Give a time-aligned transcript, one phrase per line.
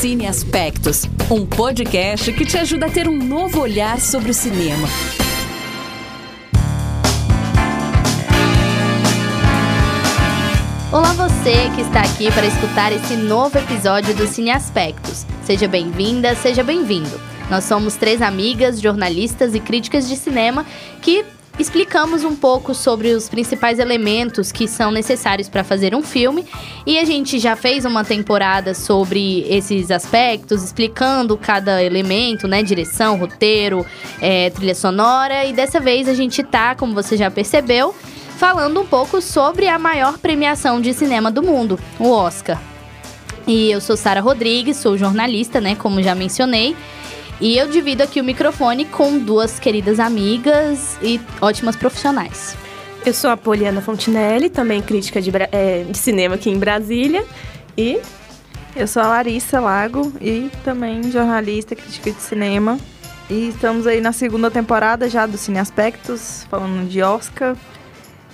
[0.00, 4.88] Cine Aspectos, um podcast que te ajuda a ter um novo olhar sobre o cinema.
[10.90, 15.26] Olá você que está aqui para escutar esse novo episódio do Cine Aspectos.
[15.44, 17.20] Seja bem-vinda, seja bem-vindo.
[17.50, 20.64] Nós somos três amigas, jornalistas e críticas de cinema
[21.02, 21.26] que
[21.60, 26.46] explicamos um pouco sobre os principais elementos que são necessários para fazer um filme
[26.86, 32.62] e a gente já fez uma temporada sobre esses aspectos, explicando cada elemento, né?
[32.62, 33.84] Direção, roteiro,
[34.20, 37.94] é, trilha sonora e dessa vez a gente tá, como você já percebeu,
[38.38, 42.58] falando um pouco sobre a maior premiação de cinema do mundo, o Oscar.
[43.46, 45.74] E eu sou Sara Rodrigues, sou jornalista, né?
[45.74, 46.74] Como já mencionei.
[47.40, 52.54] E eu divido aqui o microfone com duas queridas amigas e ótimas profissionais.
[53.04, 57.24] Eu sou a Poliana Fontinelli, também crítica de, é, de, cinema aqui em Brasília.
[57.78, 57.98] E
[58.76, 62.78] eu sou a Larissa Lago e também jornalista, crítica de cinema.
[63.30, 67.56] E estamos aí na segunda temporada já do Cine Aspectos, falando de Oscar.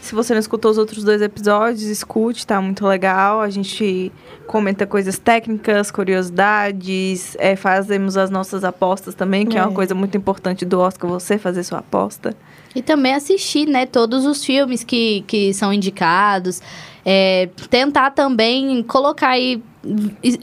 [0.07, 3.41] Se você não escutou os outros dois episódios, escute, tá muito legal.
[3.41, 4.13] A gente
[4.47, 9.61] comenta coisas técnicas, curiosidades, é, fazemos as nossas apostas também, que é.
[9.61, 12.37] é uma coisa muito importante do Oscar, você fazer sua aposta.
[12.73, 16.63] E também assistir, né, todos os filmes que, que são indicados.
[17.09, 19.63] É, tentar também colocar aí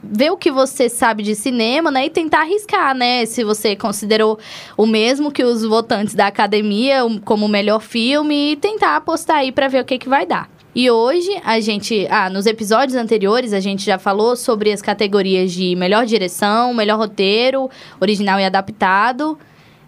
[0.02, 2.06] ver o que você sabe de cinema, né?
[2.06, 3.26] E tentar arriscar, né?
[3.26, 4.40] Se você considerou
[4.78, 9.52] o mesmo que os votantes da academia como o melhor filme e tentar apostar aí
[9.52, 10.50] para ver o que, que vai dar.
[10.76, 15.52] E hoje a gente, ah, nos episódios anteriores a gente já falou sobre as categorias
[15.52, 19.38] de melhor direção, melhor roteiro, original e adaptado.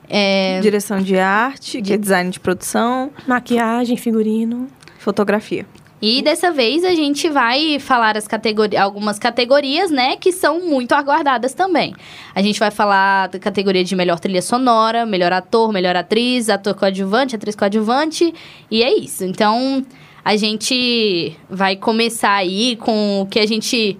[0.07, 0.59] É...
[0.59, 1.87] Direção de arte, de...
[1.89, 4.67] que é design de produção, maquiagem, figurino,
[4.99, 5.65] fotografia.
[6.07, 10.93] E dessa vez a gente vai falar as categori algumas categorias, né, que são muito
[10.93, 11.95] aguardadas também.
[12.35, 16.75] A gente vai falar da categoria de melhor trilha sonora, melhor ator, melhor atriz, ator
[16.75, 18.31] coadjuvante, atriz coadjuvante,
[18.69, 19.25] e é isso.
[19.25, 19.83] Então,
[20.23, 23.97] a gente vai começar aí com o que a gente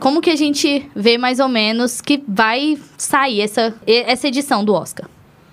[0.00, 4.74] como que a gente vê mais ou menos que vai sair essa, essa edição do
[4.74, 5.08] Oscar?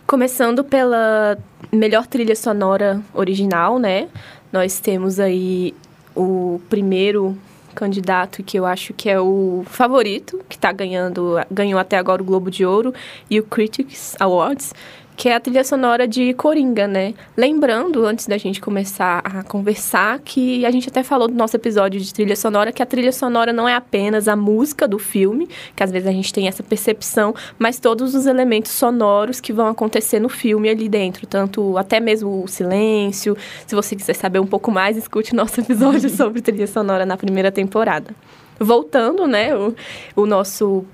[0.07, 1.37] Começando pela
[1.71, 4.07] melhor trilha sonora original, né?
[4.55, 5.75] Nós temos aí
[6.15, 7.37] o primeiro
[7.75, 12.25] candidato que eu acho que é o favorito, que está ganhando, ganhou até agora o
[12.25, 12.93] Globo de Ouro
[13.29, 14.73] e o Critics Awards,
[15.15, 17.13] que é a trilha sonora de Coringa, né?
[17.37, 21.99] Lembrando, antes da gente começar a conversar, que a gente até falou do nosso episódio
[21.99, 25.83] de trilha sonora, que a trilha sonora não é apenas a música do filme, que
[25.83, 30.19] às vezes a gente tem essa percepção, mas todos os elementos sonoros que vão acontecer
[30.19, 33.37] no filme ali dentro, tanto até mesmo o silêncio.
[33.65, 37.51] Se você quiser saber um pouco mais, escute nosso episódio sobre trilha sonora na primeira
[37.51, 38.13] temporada.
[38.59, 39.73] Voltando, né, o,
[40.15, 40.85] o nosso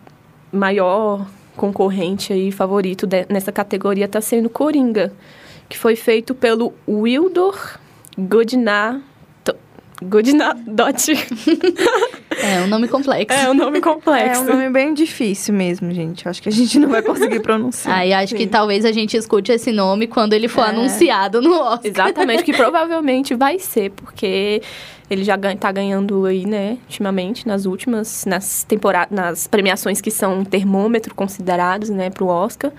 [0.52, 5.14] maior concorrente aí favorito de, nessa categoria está sendo Coringa,
[5.70, 7.80] que foi feito pelo Wildor
[8.18, 9.02] Godina
[10.04, 11.12] Godinadot.
[12.44, 13.38] É um nome complexo.
[13.38, 14.42] É um nome complexo.
[14.42, 16.28] É um nome bem difícil mesmo, gente.
[16.28, 18.00] Acho que a gente não vai conseguir pronunciar.
[18.00, 18.38] Ah, e acho Sim.
[18.38, 20.70] que talvez a gente escute esse nome quando ele for é.
[20.70, 21.82] anunciado no Oscar.
[21.84, 24.62] Exatamente, que provavelmente vai ser, porque
[25.12, 30.46] ele já está ganhando aí, né, ultimamente, nas últimas, nas temporadas, nas premiações que são
[30.46, 32.72] termômetro considerados, né, para o Oscar.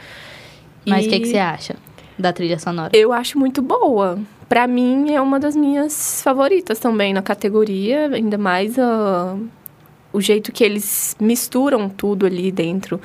[0.87, 1.11] Mas o e...
[1.11, 1.77] que, que você acha
[2.19, 2.91] da trilha sonora?
[2.95, 4.19] Eu acho muito boa.
[4.49, 9.39] Para mim, é uma das minhas favoritas também na categoria, ainda mais uh,
[10.11, 12.99] o jeito que eles misturam tudo ali dentro.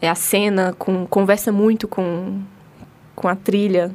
[0.00, 2.40] É a cena, com, conversa muito com,
[3.14, 3.92] com a trilha.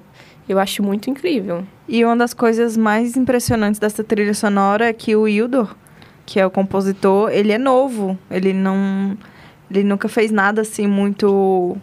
[0.47, 1.65] Eu acho muito incrível.
[1.87, 5.73] E uma das coisas mais impressionantes dessa trilha sonora é que o Hildor,
[6.25, 8.17] que é o compositor, ele é novo.
[8.29, 9.17] Ele não.
[9.71, 11.77] Ele nunca fez nada assim muito.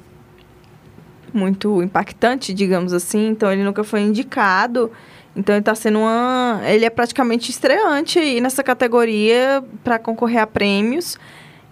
[1.32, 3.28] Muito impactante, digamos assim.
[3.28, 4.92] Então ele nunca foi indicado.
[5.34, 6.60] Então ele está sendo uma.
[6.66, 11.18] Ele é praticamente estreante aí nessa categoria para concorrer a prêmios.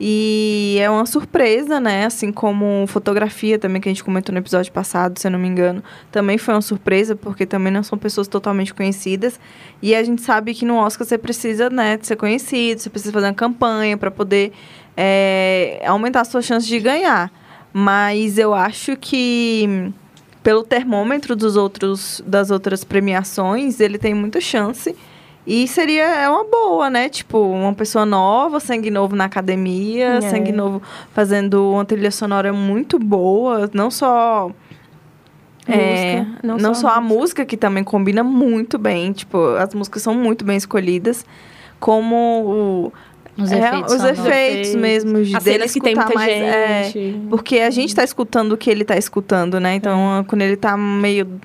[0.05, 2.07] E é uma surpresa, né?
[2.07, 5.47] Assim como fotografia também, que a gente comentou no episódio passado, se eu não me
[5.47, 9.39] engano, também foi uma surpresa, porque também não são pessoas totalmente conhecidas.
[9.81, 13.13] E a gente sabe que no Oscar você precisa, né, de ser conhecido, você precisa
[13.13, 14.53] fazer uma campanha para poder
[14.97, 17.31] é, aumentar a sua chance de ganhar.
[17.73, 19.93] Mas eu acho que
[20.43, 24.97] pelo termômetro dos outros, das outras premiações, ele tem muita chance.
[25.47, 27.09] E seria é uma boa, né?
[27.09, 30.21] Tipo, uma pessoa nova, sangue novo na academia, é.
[30.21, 30.81] sangue novo
[31.13, 34.53] fazendo uma trilha sonora muito boa, não só
[35.67, 37.21] é, não, não, só, só a música.
[37.21, 41.25] música, que também combina muito bem, tipo, as músicas são muito bem escolhidas,
[41.79, 42.93] como o,
[43.43, 46.85] Os É, efeitos os efeitos mesmo de As dele que tem escutar muita mais, é,
[46.85, 47.27] gente.
[47.29, 49.75] porque a gente tá escutando o que ele tá escutando, né?
[49.75, 51.41] Então, quando ele tá meio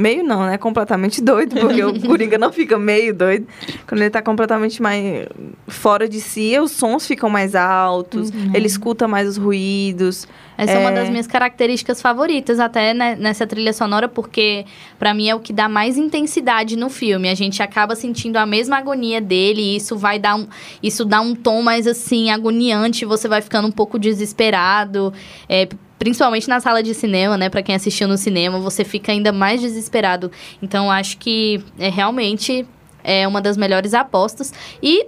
[0.00, 0.56] meio não, né?
[0.58, 3.46] Completamente doido, porque o Coringa não fica meio doido.
[3.86, 5.26] Quando ele tá completamente mais
[5.68, 10.26] fora de si, os sons ficam mais altos, ele escuta mais os ruídos.
[10.56, 10.94] Essa é, uma É.
[10.94, 14.66] das minhas características favoritas, até né, nessa trilha sonora, porque
[14.98, 17.30] pra mim é o que dá mais intensidade no filme.
[17.30, 20.46] A gente acaba sentindo a mesma agonia dele, e isso vai dar um.
[20.82, 25.12] Isso dá um tom mais assim, agoniante, você vai ficando um pouco desesperado.
[25.48, 25.66] É,
[26.00, 27.50] principalmente na sala de cinema, né?
[27.50, 30.32] Pra quem assistiu no cinema, você fica ainda mais desesperado.
[30.62, 32.66] Então, acho que é realmente
[33.04, 34.52] é uma das melhores apostas.
[34.82, 35.06] E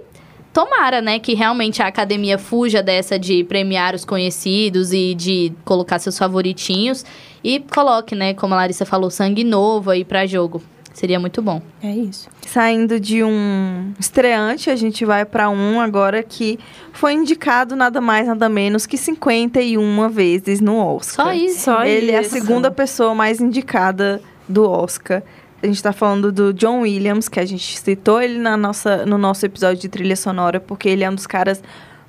[0.53, 5.97] Tomara, né, que realmente a academia fuja dessa de premiar os conhecidos e de colocar
[5.97, 7.03] seus favoritinhos
[7.43, 10.61] e coloque, né, como a Larissa falou, sangue novo aí pra jogo.
[10.93, 11.61] Seria muito bom.
[11.81, 12.29] É isso.
[12.47, 16.59] Saindo de um estreante, a gente vai pra um agora que
[16.91, 21.25] foi indicado nada mais, nada menos que 51 vezes no Oscar.
[21.25, 21.61] Só isso.
[21.61, 22.29] Só Ele é a isso.
[22.29, 25.23] segunda pessoa mais indicada do Oscar.
[25.63, 29.17] A gente tá falando do John Williams, que a gente citou ele na nossa, no
[29.17, 31.63] nosso episódio de trilha sonora, porque ele é um dos caras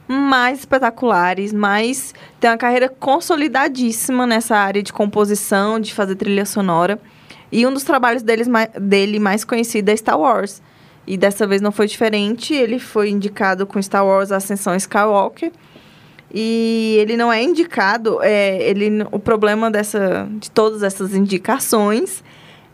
[0.07, 7.01] mais espetaculares, mais tem uma carreira consolidadíssima nessa área de composição, de fazer trilha sonora.
[7.55, 8.49] E um dos trabalhos deles,
[8.81, 10.61] dele mais conhecido é Star Wars.
[11.07, 15.53] E dessa vez não foi diferente, ele foi indicado com Star Wars Ascensão Skywalker.
[16.33, 22.24] E ele não é indicado, é, ele, o problema dessa, de todas essas indicações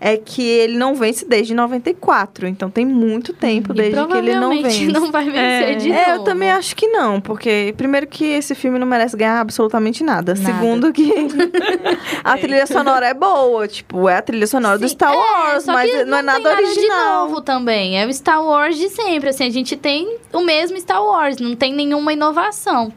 [0.01, 2.47] é que ele não vence desde 94.
[2.49, 4.87] Então tem muito tempo E desde que ele não vence.
[4.87, 5.75] não vai vencer É.
[5.75, 6.25] de É, eu novo.
[6.25, 10.35] também acho que não, porque primeiro que esse filme não merece ganhar absolutamente nada.
[10.35, 10.37] Nada.
[10.37, 11.13] Segundo que
[12.25, 15.65] a trilha sonora é boa, tipo, é a trilha sonora do Sim, Star é, Wars,
[15.65, 17.27] só mas que não é nada original.
[17.27, 17.99] de novo também.
[18.01, 21.55] É o Star Wars de sempre, assim, a gente tem o mesmo Star Wars, não
[21.55, 22.93] tem nenhuma inovação.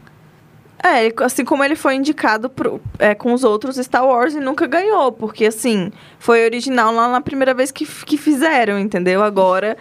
[0.83, 4.67] É, assim como ele foi indicado pro- é, com os outros Star Wars e nunca
[4.67, 5.89] ganhou, porque assim,
[6.19, 9.23] foi original lá na primeira vez que, que fizeram, entendeu?
[9.23, 9.77] Agora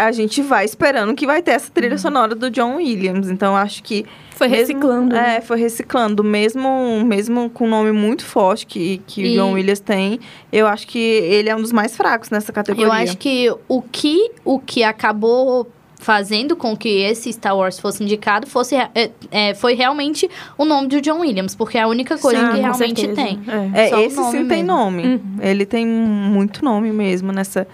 [0.00, 3.28] a gente vai esperando que vai ter essa trilha sonora do John Williams.
[3.28, 4.06] Então acho que.
[4.30, 5.14] Foi mesmo- reciclando.
[5.16, 5.38] né?
[5.38, 6.22] É, foi reciclando.
[6.22, 10.20] Mesmo, mesmo com um nome muito forte que, que E- o John Williams tem,
[10.52, 12.86] eu acho que ele é um dos mais fracos nessa categoria.
[12.86, 15.66] Eu acho que o que o que acabou
[15.98, 20.88] fazendo com que esse Star Wars fosse indicado fosse é, é, foi realmente o nome
[20.88, 23.28] do John Williams, porque é a única coisa Sim, que realmente certeza.
[23.28, 23.40] tem.
[23.74, 23.90] É.
[23.90, 24.66] É, esse sim tem mesmo.
[24.66, 25.02] nome.
[25.02, 25.20] Uhum.
[25.40, 27.66] Ele tem muito nome mesmo nessa,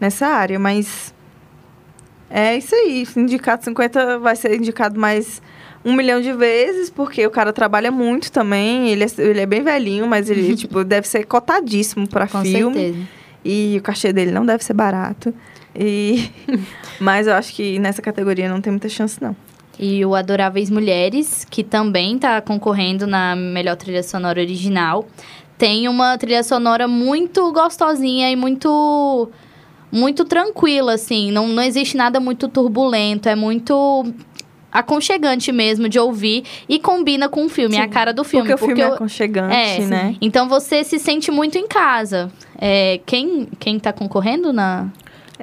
[0.00, 1.12] nessa área, mas
[2.30, 3.06] é isso aí.
[3.16, 5.42] Indicado 50 vai ser indicado mais
[5.84, 8.90] um milhão de vezes, porque o cara trabalha muito também.
[8.90, 12.74] Ele é, ele é bem velhinho, mas ele tipo, deve ser cotadíssimo para Com filme.
[12.74, 13.08] certeza.
[13.44, 15.34] E o cachê dele não deve ser barato.
[15.74, 16.30] E...
[17.00, 19.34] mas eu acho que nessa categoria não tem muita chance, não.
[19.78, 25.06] E o Adoráveis Mulheres, que também tá concorrendo na melhor trilha sonora original,
[25.56, 29.30] tem uma trilha sonora muito gostosinha e muito
[29.90, 31.30] muito tranquila, assim.
[31.30, 34.06] Não, não existe nada muito turbulento, é muito
[34.72, 38.48] aconchegante mesmo de ouvir e combina com o filme, é a Sim, cara do filme.
[38.48, 40.16] Porque, o filme é aconchegante, é, né?
[40.20, 42.32] Então você se sente muito em casa.
[42.58, 44.88] É, quem, quem tá concorrendo na.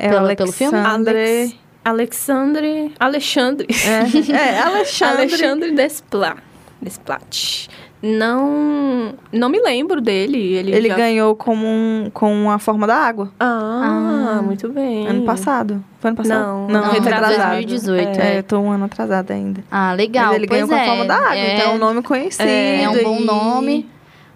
[0.02, 0.78] É Pelo- o pelo filme?
[0.78, 1.56] Alexandre...
[1.84, 2.94] Alexandre.
[3.00, 3.68] Alexandre.
[3.70, 5.18] É, é, Alexandre...
[5.24, 6.38] Alexandre Desplat.
[6.82, 7.68] Desplat.
[8.02, 9.14] Não.
[9.32, 10.38] Não me lembro dele.
[10.38, 13.30] Ele, Ele já- ganhou como um, com a forma da água.
[13.40, 14.42] Ah, Ah.
[14.42, 15.06] muito bem.
[15.08, 15.84] Ano passado.
[16.00, 16.40] Foi ano passado?
[16.40, 17.52] Não, não, não, retrasado.
[17.56, 18.40] 2018, É, é.
[18.40, 19.62] eu tô um ano atrasada ainda.
[19.70, 20.28] Ah, legal.
[20.28, 22.02] Mas ele pois ganhou com a é, forma da água, é, então é um nome
[22.02, 22.48] conhecido.
[22.48, 23.90] É, é um bom e- nome.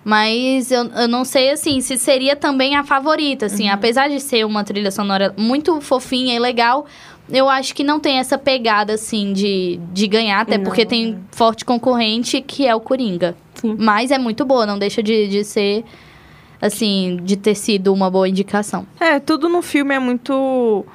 [0.04, 3.68] Mas eu, eu não sei, assim, se seria também a favorita, assim.
[3.68, 3.74] Uhum.
[3.74, 6.86] Apesar de ser uma trilha sonora muito fofinha e legal,
[7.30, 10.42] eu acho que não tem essa pegada, assim, de, de ganhar.
[10.42, 10.66] Até Não.
[10.66, 13.36] porque tem forte concorrente, que é o Coringa.
[13.56, 13.78] Sim.
[13.80, 15.86] Mas é muito boa, não deixa de, de ser,
[16.62, 18.86] assim, de ter sido uma boa indicação.
[19.00, 20.86] É, tudo no filme é muito...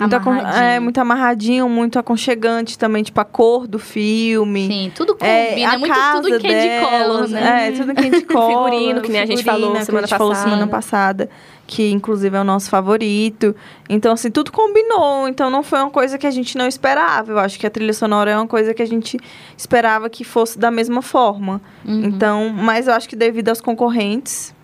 [0.00, 0.62] Muito, Amarradinho.
[0.64, 4.66] é, muito amarradinho, muito aconchegante também, tipo, a cor do filme.
[4.66, 7.68] Sim, tudo É, combina, é muito tudo em candy color, delas, né?
[7.68, 8.70] É, tudo em candy color.
[8.70, 10.50] Figurino, que nem a gente falou que semana a gente falou passada.
[10.50, 11.30] semana passada,
[11.66, 13.54] que inclusive é o nosso favorito.
[13.88, 15.28] Então, assim, tudo combinou.
[15.28, 17.32] Então, não foi uma coisa que a gente não esperava.
[17.32, 19.18] Eu acho que a trilha sonora é uma coisa que a gente
[19.56, 21.60] esperava que fosse da mesma forma.
[21.84, 22.04] Uhum.
[22.04, 24.54] Então, mas eu acho que devido aos concorrentes...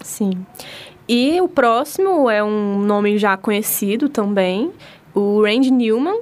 [0.00, 0.44] Sim.
[1.08, 4.72] E o próximo é um nome já conhecido também,
[5.14, 6.18] o Randy Newman.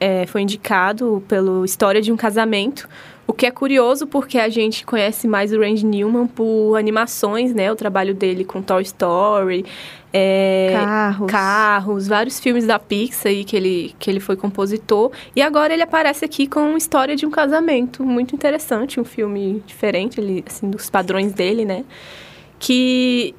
[0.00, 2.88] é, foi indicado pelo História de um Casamento.
[3.26, 7.72] O que é curioso porque a gente conhece mais o Randy Newman por animações, né?
[7.72, 9.64] O trabalho dele com Toy Story,
[10.12, 11.30] é, Carros.
[11.30, 15.10] Carros, vários filmes da Pixar aí que ele, que ele foi compositor.
[15.34, 20.20] E agora ele aparece aqui com História de um Casamento, muito interessante, um filme diferente,
[20.20, 21.82] ele, assim, dos padrões dele, né?
[22.58, 23.34] Que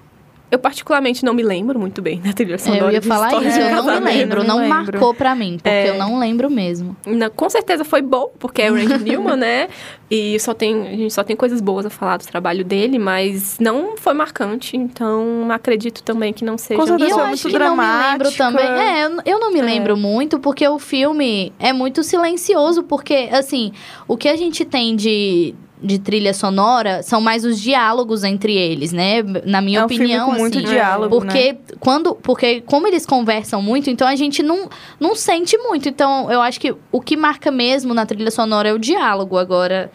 [0.51, 3.47] eu particularmente não me lembro muito bem da trilha sonora Eu ia de falar História
[3.49, 4.75] isso, eu não me lembro, não não lembro.
[4.93, 5.89] marcou pra mim, porque É.
[5.89, 6.95] eu não lembro mesmo.
[7.05, 9.67] Não, com certeza foi bom, porque é o Randy Newman, né?
[10.09, 13.57] E só tem, a gente só tem coisas boas a falar do trabalho dele, mas
[13.59, 16.79] não foi marcante, então acredito também que não seja.
[16.79, 18.37] Com E eu acho muito que não me lembro dramática.
[18.37, 18.65] também.
[18.65, 19.63] É, eu, eu não me É.
[19.63, 23.71] lembro muito, porque o filme é muito silencioso, porque, assim,
[24.07, 28.91] o que a gente tem de, de trilha sonora são mais os diálogos entre eles,
[28.91, 29.23] né?
[29.45, 30.67] Na minha é um filme opinião, com muito assim.
[30.67, 31.31] diálogo, né?
[31.31, 34.67] Porque quando, porque como eles conversam muito, então a gente não,
[34.99, 35.87] não sente muito.
[35.87, 39.37] Então, eu acho que o que marca mesmo na trilha sonora é o diálogo.
[39.37, 39.91] Agora,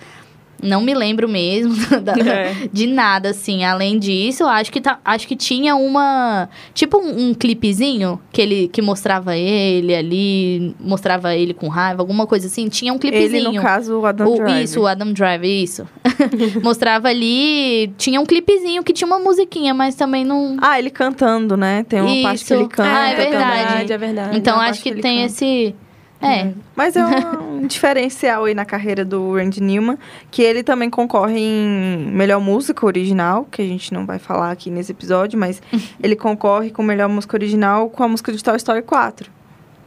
[0.62, 2.54] não me lembro mesmo da- É.
[2.72, 3.64] de nada, assim.
[3.64, 6.48] Além disso, acho que, tá, acho que tinha uma.
[6.74, 12.26] Tipo um, um clipezinho que ele que mostrava ele ali, mostrava ele com raiva, alguma
[12.26, 12.68] coisa assim.
[12.68, 13.48] Tinha um clipezinho.
[13.48, 14.62] Ele, no caso, o Adam O- Driver.
[14.62, 15.86] Isso, o Adam Driver, isso.
[16.62, 17.92] Mostrava ali.
[17.96, 20.56] Tinha um clipezinho que tinha uma musiquinha, mas também não.
[20.60, 21.84] Ah, ele cantando, né?
[21.88, 22.54] Tem uma parte que Isso.
[22.54, 23.70] ele canta Ah, é verdade.
[23.72, 23.94] também.
[23.94, 24.36] é verdade.
[24.38, 25.26] então uma acho parte que, que tem canta.
[25.32, 25.74] esse.
[26.22, 26.52] É.
[26.76, 29.98] Mas é um diferencial aí na carreira do Randy Newman,
[30.30, 34.70] que ele também concorre em melhor música original, que a gente não vai falar aqui
[34.70, 35.62] nesse episódio, mas
[36.02, 39.30] ele concorre com melhor música original com a música de Toy Story 4.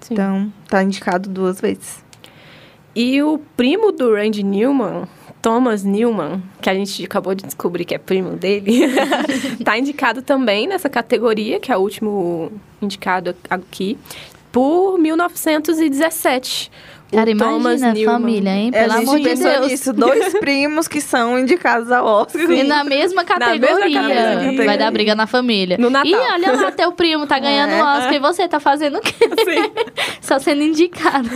[0.02, 0.14] Sim.
[0.14, 2.04] Então, tá indicado duas vezes.
[2.96, 5.08] E o primo do Randy Newman,
[5.42, 8.88] Thomas Newman, que a gente acabou de descobrir que é primo dele,
[9.64, 13.98] tá indicado também nessa categoria, que é o último indicado aqui,
[14.54, 16.72] por 1917.
[17.12, 18.14] O Cara, Thomas imagina a Newman.
[18.20, 18.72] família, hein?
[18.74, 19.68] É, Pelo a amor de Deus.
[19.68, 22.42] nisso, dois primos que são indicados ao Oscar.
[22.42, 24.02] E na mesma mesma categoria.
[24.02, 24.66] categoria.
[24.66, 25.78] Vai dar briga na família.
[25.78, 26.10] No Natal.
[26.10, 27.84] E olha lá, teu primo tá ganhando É.
[27.84, 29.14] o Oscar e você tá fazendo o quê?
[30.22, 31.30] Só sendo indicado.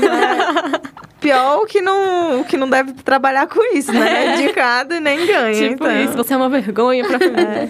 [1.19, 4.25] Pior o que não, que não deve trabalhar com isso, né?
[4.25, 5.53] É indicado e nem ganha.
[5.69, 6.03] Tipo então.
[6.03, 7.69] isso, você é uma vergonha pra família.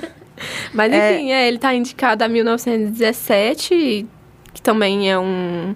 [0.73, 1.13] Mas É.
[1.15, 4.05] enfim, é, ele tá indicado a 1917,
[4.57, 5.75] que também é um.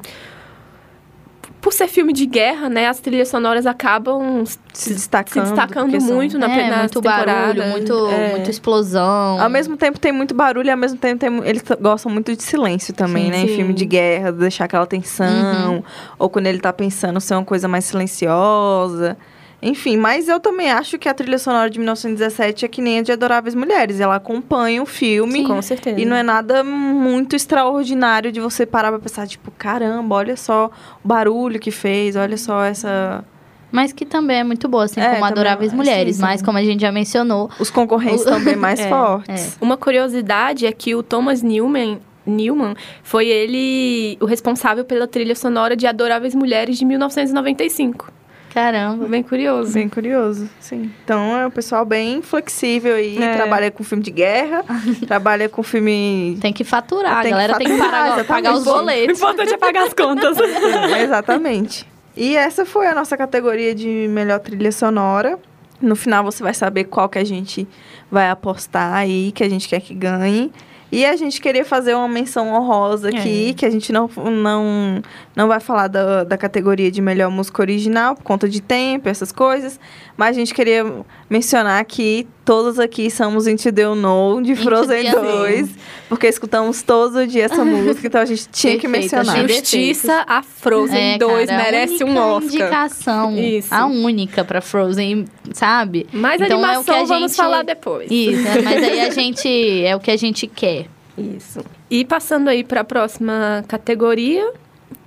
[1.62, 2.88] Por ser filme de guerra, né?
[2.88, 5.44] As trilhas sonoras acabam se se destacando.
[5.44, 8.32] destacando porque são- muito na é, nas muito barulho, muito, É.
[8.32, 9.40] muita explosão.
[9.40, 12.42] Ao mesmo tempo tem muito barulho e ao mesmo tempo tem, eles gostam muito de
[12.42, 13.38] silêncio também, Sim, né?
[13.44, 13.56] Em sim.
[13.58, 15.76] filme de guerra, deixar aquela tensão.
[15.76, 15.84] Uhum.
[16.18, 19.16] Ou quando ele tá pensando ser uma coisa mais silenciosa.
[19.63, 23.01] Enfim, mas eu também acho que a trilha sonora de 1917 é que nem a
[23.03, 24.00] de Adoráveis Mulheres.
[24.00, 25.46] Ela acompanha o filme.
[25.46, 26.00] Com certeza.
[26.00, 30.72] E não é nada muito extraordinário de você parar pra pensar, tipo, caramba, olha só
[31.03, 33.24] o barulho que fez, olha só essa.
[33.72, 36.15] Mas que também é muito boa, assim É, como Adoráveis sim, Mulheres.
[36.15, 36.22] sim.
[36.24, 39.58] Mas como a gente já mencionou, Os concorrentes O- também mais É, fortes.
[39.62, 45.75] Uma curiosidade é que o Thomas Newman, Newman foi ele o responsável pela trilha sonora
[45.75, 48.12] de Adoráveis Mulheres de 1995.
[48.53, 49.05] Caramba.
[49.08, 49.74] Bem curioso.
[49.74, 50.91] Bem curioso, sim.
[51.03, 53.36] Então é um pessoal bem flexível aí, É.
[53.36, 54.63] trabalha com filme de guerra,
[55.08, 56.38] trabalha com filme.
[56.41, 58.27] Tem que faturar, a Tem que galera tem que faturar, parar, exatamente.
[58.27, 59.17] pagar os O boletos.
[59.20, 60.38] importante é pagar as contas.
[61.01, 61.88] Exatamente.
[62.15, 65.39] E essa foi a nossa categoria de melhor trilha sonora.
[65.81, 67.67] No final você vai saber qual que a gente
[68.12, 70.51] vai apostar aí, que a gente quer que ganhe.
[70.92, 73.54] E a gente queria fazer uma menção honrosa aqui, É.
[73.54, 75.02] que a gente não, não,
[75.36, 79.32] não vai falar da, da categoria de melhor música original, por conta de tempo, essas
[79.32, 79.80] coisas.
[80.18, 80.86] Mas a gente queria
[81.30, 85.38] mencionar que todos aqui somos Into the Unknown, de Frozen the Unknown.
[85.38, 85.70] 2.
[86.10, 89.44] Porque escutamos todo dia essa música, então a gente tinha que Perfeito, mencionar.
[89.46, 92.44] achei Justiça a Frozen É, 2 cara, a merece um Oscar.
[92.44, 93.38] indicação.
[93.38, 93.74] Isso.
[93.74, 96.06] A única pra Frozen, sabe?
[96.12, 98.12] Mas Então, é o animação que a vamos gente- falar depois.
[98.12, 99.84] Isso, é, mas aí a gente.
[99.86, 100.81] É o que a gente quer.
[101.22, 101.63] Isso.
[101.90, 104.51] E passando aí para a próxima categoria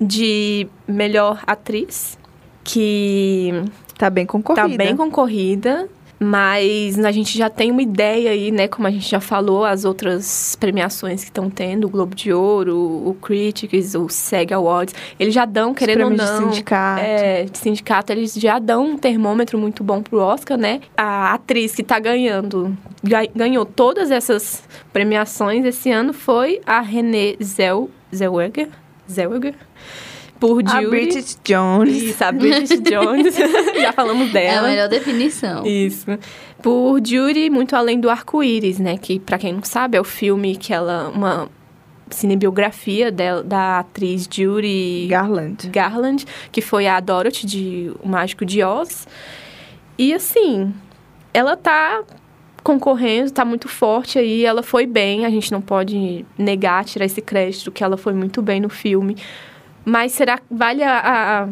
[0.01, 2.19] de melhor atriz,
[2.63, 3.53] que
[3.99, 4.69] Tá bem concorrida.
[4.69, 5.89] tá bem concorrida,
[6.25, 8.67] mas a gente já tem uma ideia aí, né?
[8.67, 12.77] Como a gente já falou, as outras premiações que estão tendo, o Globo de Ouro,
[12.77, 16.17] o Critics, o SEG Awards, eles já dão, querendo ou não.
[16.17, 17.01] de sindicato.
[17.03, 20.81] É, de sindicato, eles já dão um termômetro muito bom pro Oscar, né?
[20.97, 24.63] A atriz que tá ganhando, ga- ganhou todas essas
[24.93, 28.69] premiações esse ano foi a Renée Zell, Zellweger,
[29.11, 29.55] Zellweger,
[30.47, 30.91] por A Judy.
[30.91, 32.03] Bridget Jones.
[32.03, 33.35] Isso, a Bridget Jones.
[33.81, 34.69] já falamos É a dela.
[34.69, 35.65] melhor definição.
[35.67, 36.07] Isso.
[36.63, 38.99] Por Judy, muito além do arco-íris, né?
[38.99, 41.11] Que, pra quem não sabe, é o filme que ela.
[41.15, 41.49] Uma
[42.11, 45.69] cinebiografia da, da atriz Judy Garland.
[45.71, 49.09] Garland, que foi a Dorothy de O Mágico de Oz.
[49.97, 50.73] E assim,
[51.33, 52.03] ela tá
[52.63, 57.21] concorrendo, tá muito forte aí, ela foi bem, a gente não pode negar, tirar esse
[57.23, 59.17] crédito que ela foi muito bem no filme.
[59.85, 61.49] Mas será que vale a, a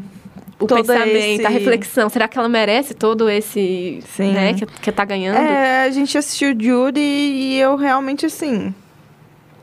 [0.59, 4.33] o Todo pensamento, esse- a reflexão, será que ela merece todo esse, Sim.
[4.33, 5.37] né, que, que tá ganhando?
[5.37, 8.73] É, a gente assistiu Judy e eu realmente, assim...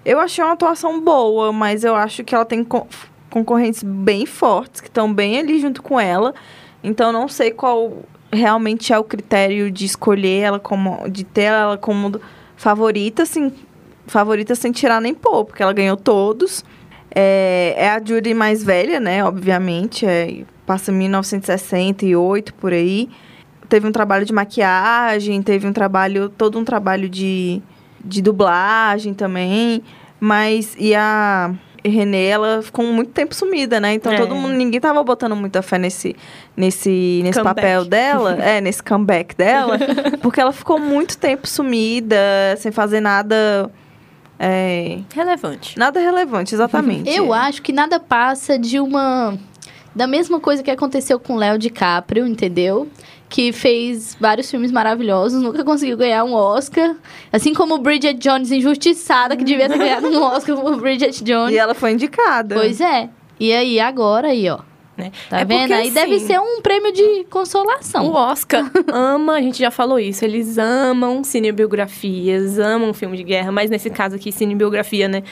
[0.05, 2.87] Eu achei uma atuação boa, mas eu acho que ela tem con-
[3.29, 6.33] concorrentes bem fortes, que estão bem ali junto com ela.
[6.83, 7.99] Então, não sei qual
[8.31, 11.07] realmente é o critério de escolher ela como...
[11.09, 12.19] De ter ela como
[12.57, 13.53] favorita, assim...
[14.07, 16.65] Favorita sem tirar nem pôr, porque ela ganhou todos.
[17.13, 19.23] É, é a Judy mais velha, né?
[19.23, 20.05] Obviamente.
[20.05, 23.09] É, passa em 1968, por aí
[23.69, 27.61] teve um trabalho de maquiagem, teve um trabalho, todo um trabalho de,
[28.03, 29.83] de dublagem também.
[30.19, 31.53] Mas, e a
[31.85, 33.93] Renée, ela ficou muito tempo sumida, né?
[33.93, 34.17] Então É.
[34.17, 36.15] todo mundo, ninguém tava botando muita fé nesse,
[36.57, 37.55] nesse, nesse Comeback.
[37.55, 39.77] papel dela, é, nesse comeback dela,
[40.21, 42.17] porque ela ficou muito tempo sumida,
[42.57, 43.71] sem fazer nada.
[44.39, 45.77] É, Relevante.
[45.77, 47.09] nada relevante, exatamente.
[47.09, 49.37] Eu acho que nada passa de uma.
[49.93, 52.87] Da mesma coisa que aconteceu com Léo DiCaprio, entendeu?
[53.27, 56.95] Que fez vários filmes maravilhosos, nunca conseguiu ganhar um Oscar.
[57.33, 61.53] Assim como Bridget Jones, injustiçada, que devia ter ganhado um Oscar por Bridget Jones.
[61.53, 62.55] E ela foi indicada.
[62.55, 63.09] Pois é.
[63.39, 64.59] E aí, agora aí, ó.
[64.99, 65.11] Né?
[65.29, 65.59] Tá É vendo?
[65.61, 68.05] porque, aí deve assim, ser um prêmio de consolação.
[68.07, 73.51] O Oscar ama, a gente já falou isso, eles amam cinebiografias, amam filme de guerra,
[73.51, 75.23] mas nesse caso aqui, cinebiografia, né?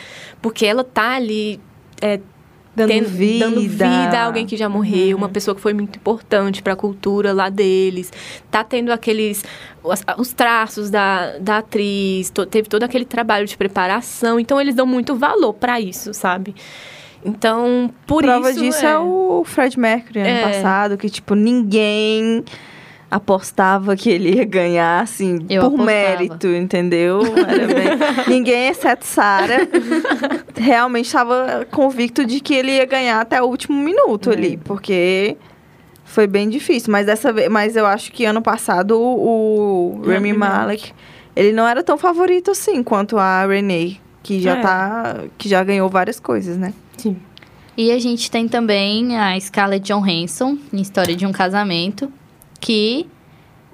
[0.42, 1.60] Porque ela tá ali
[2.02, 2.20] é,
[2.76, 3.46] Dando tendo- vida.
[3.50, 5.24] dando vida a alguém que já morreu, Uhum.
[5.24, 8.14] uma pessoa que foi muito importante para a cultura lá deles.
[8.52, 9.44] Tá tendo aqueles
[9.84, 14.76] os, os traços da, da atriz, to- teve todo aquele trabalho de preparação, então eles
[14.76, 16.54] dão muito valor para isso, sabe?
[17.26, 18.98] Então, por Prova isso disso é.
[18.98, 20.42] o Fred Mercury ano É.
[20.44, 22.44] passado, que, tipo, ninguém
[23.10, 25.86] apostava que ele ia ganhar, assim, Eu por apostava.
[25.86, 27.22] mérito, entendeu?
[28.28, 29.60] Ninguém, exceto Sarah,
[30.56, 35.38] realmente estava convicto de que ele ia ganhar até o último minuto ali, porque
[36.04, 36.92] foi bem difícil.
[36.92, 40.92] Mas dessa vez, mas eu acho que ano passado o, o Rami Malek,
[41.36, 44.62] ele não era tão favorito assim quanto a Renee, que já É.
[44.62, 46.74] tá, que já ganhou várias coisas, né?
[46.98, 47.18] Sim.
[47.78, 52.12] E a gente tem também a Scarlett Johansson, em História de um Casamento,
[52.60, 53.08] que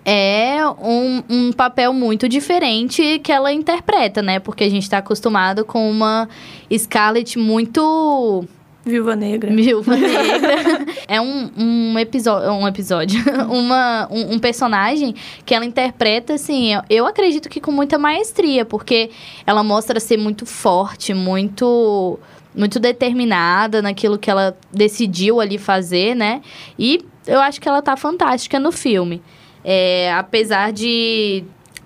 [0.06, 4.40] é um, um papel muito diferente que ela interpreta, né?
[4.40, 6.28] Porque a gente tá acostumado com uma
[6.70, 8.46] Scarlett muito
[8.86, 9.54] Viúva Negra.
[9.56, 10.86] Viúva Negra.
[11.08, 12.52] é um, um episódio.
[12.52, 13.24] Um episódio.
[13.50, 19.10] Uma, um, um personagem que ela interpreta, assim, eu acredito que com muita maestria, porque
[19.46, 22.20] ela mostra ser muito forte, muito.
[22.56, 26.42] Muito determinada naquilo que ela decidiu ali fazer, né?
[26.78, 29.22] E eu acho que ela tá fantástica no filme.
[29.64, 31.44] É, apesar de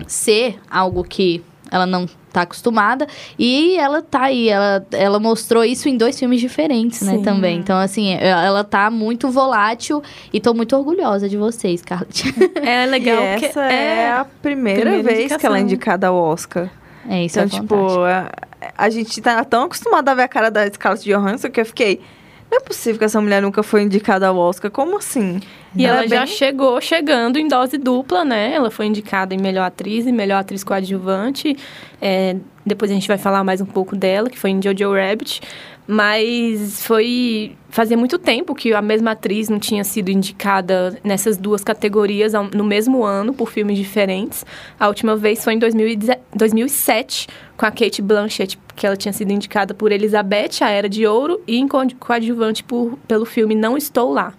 [0.08, 3.08] ser algo que ela não tá acostumada.
[3.38, 7.22] E ela tá aí, ela, ela mostrou isso em dois filmes diferentes, né, Sim.
[7.24, 7.58] também.
[7.58, 12.34] Então, assim, ela tá muito volátil e tô muito orgulhosa de vocês, Scarlett.
[12.62, 15.64] É legal e porque essa é, a primeira, primeira vez que ela é indicação.
[15.64, 16.70] indicada ao Oscar.
[17.10, 18.47] É, isso então, é tipo, fantástico.
[18.78, 22.02] A, gente tá tão acostumada a ver a cara da Scarlett Johansson que eu fiquei...
[22.50, 24.72] Não é possível que essa mulher nunca foi indicada ao Oscar.
[24.72, 25.42] Como assim?
[25.76, 28.54] E ela, é já bem- chegou chegando em dose dupla, né?
[28.54, 31.58] Ela foi indicada em melhor atriz e melhor atriz coadjuvante.
[32.02, 35.42] É, depois a gente vai falar mais um pouco dela, que foi em Jojo Rabbit.
[35.88, 37.56] Mas foi.
[37.70, 42.64] Fazia muito tempo que a mesma atriz não tinha sido indicada nessas duas categorias no
[42.64, 44.46] mesmo ano, por filmes diferentes.
[44.80, 49.32] A última vez foi em 2010 2007, com a Kate Blanchett, que ela tinha sido
[49.32, 53.78] indicada por Elizabeth, a Era de Ouro, e em coad- coadjuvante por, pelo filme Não
[53.78, 54.34] Estou Lá.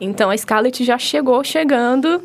[0.00, 2.20] Então a Scarlett já chegou chegando,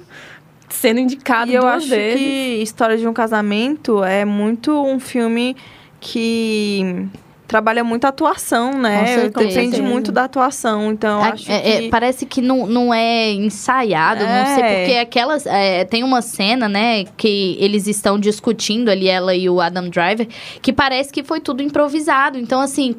[0.69, 2.19] sendo indicada E eu acho vezes.
[2.19, 5.55] que História de um Casamento é muito um filme
[5.99, 7.05] que
[7.49, 8.99] trabalha muito a atuação, né?
[8.99, 9.47] Com certeza.
[9.49, 10.91] Depende muito da atuação.
[10.91, 11.89] Então, A- acho é- é, que...
[11.89, 14.75] parece que não, não é ensaiado, não sei, É.
[14.85, 15.45] porque aquelas.
[15.45, 20.27] é, tem uma cena, né, que eles estão discutindo ali, ela e o Adam Driver,
[20.61, 22.37] que parece que foi tudo improvisado.
[22.37, 22.95] Então, assim,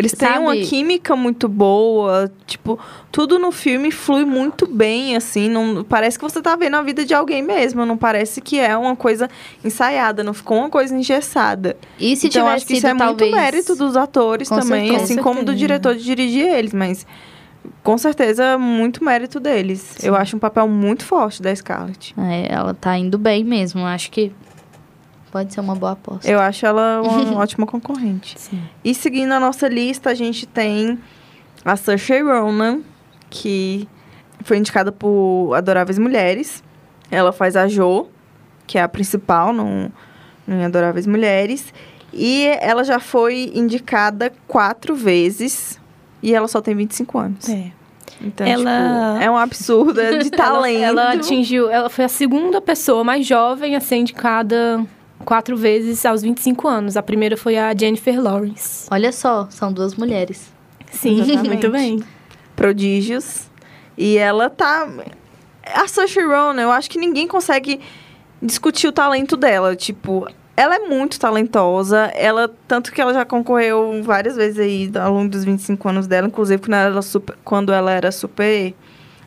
[0.00, 0.40] Eles têm sabe?
[0.40, 2.78] uma química muito boa, tipo,
[3.12, 7.04] tudo no filme flui muito bem, assim, não parece que você tá vendo a vida
[7.04, 9.28] de alguém mesmo, não parece que é uma coisa
[9.64, 11.76] ensaiada, não ficou uma coisa engessada.
[11.98, 13.30] e se então tivesse acho que isso sido é talvez.
[13.30, 15.04] muito mérito dos atores Com também, certeza.
[15.04, 17.06] assim Com como do diretor de dirigir eles, mas
[17.82, 19.96] com certeza muito mérito deles.
[20.02, 22.14] Eu acho um papel muito forte da Scarlett.
[22.18, 23.84] É, ela tá indo bem mesmo.
[23.84, 24.32] Acho que
[25.30, 26.28] Pode ser uma boa aposta.
[26.30, 28.38] Eu acho ela uma ótima concorrente.
[28.38, 28.62] Sim.
[28.84, 30.98] E seguindo a nossa lista, a gente tem
[31.64, 32.80] a Saoirse Ronan,
[33.28, 33.88] que
[34.42, 36.62] foi indicada por Adoráveis Mulheres.
[37.10, 38.08] Ela faz a Jo,
[38.66, 39.90] que é a principal no,
[40.46, 41.72] no em Adoráveis Mulheres.
[42.12, 45.78] E ela já foi indicada quatro vezes.
[46.22, 47.48] E ela só tem 25 anos.
[47.48, 47.70] É.
[48.20, 50.82] Então, Ela- tipo, é um absurdo é de talento.
[50.82, 54.84] Ela, ela atingiu, ela foi a segunda pessoa mais jovem a ser indicada
[55.24, 56.96] quatro vezes aos 25 anos.
[56.96, 58.86] A primeira foi a Jennifer Lawrence.
[58.90, 60.52] Olha só, são duas mulheres.
[60.90, 61.48] Sim, Exatamente.
[61.48, 62.02] muito bem.
[62.56, 63.48] prodígios.
[63.96, 64.88] E ela tá.
[65.74, 67.80] A Saoirse Ronan, eu acho que ninguém consegue
[68.42, 69.76] discutir o talento dela.
[69.76, 72.10] Tipo, ela é muito talentosa.
[72.14, 76.26] Ela, tanto que ela já concorreu várias vezes aí ao longo dos 25 anos dela,
[76.26, 78.74] inclusive quando ela era super, quando ela era super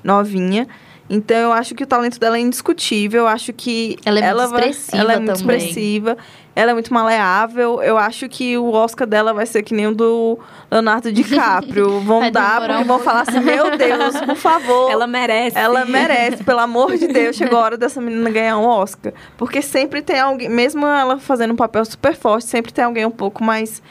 [0.04, 0.68] novinha.
[1.10, 3.22] Então eu acho que o talento dela é indiscutível.
[3.24, 5.58] Eu acho que Ela é muito vai- expressiva ela é muito também.
[5.58, 6.18] expressiva.
[6.56, 7.82] Ela é muito maleável.
[7.82, 10.40] Eu acho que o Oscar dela vai ser que nem o do
[10.72, 12.00] Leonardo DiCaprio.
[12.06, 14.90] Vão Vai dar porque um vão falar assim: "Meu Deus, por favor".
[14.92, 15.58] Ela merece.
[15.58, 19.12] Ela merece, pelo amor de Deus, chegou a hora dessa menina ganhar um Oscar.
[19.36, 23.12] Porque sempre tem alguém, mesmo ela fazendo um papel super forte, sempre tem alguém um
[23.12, 23.82] pouco mais,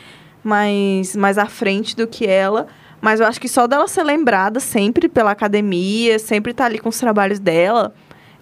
[0.43, 2.67] mais, mais à frente do que ela.
[3.03, 6.89] Mas eu acho que só dela ser lembrada sempre pela academia, sempre estar ali com
[6.89, 7.93] os trabalhos dela,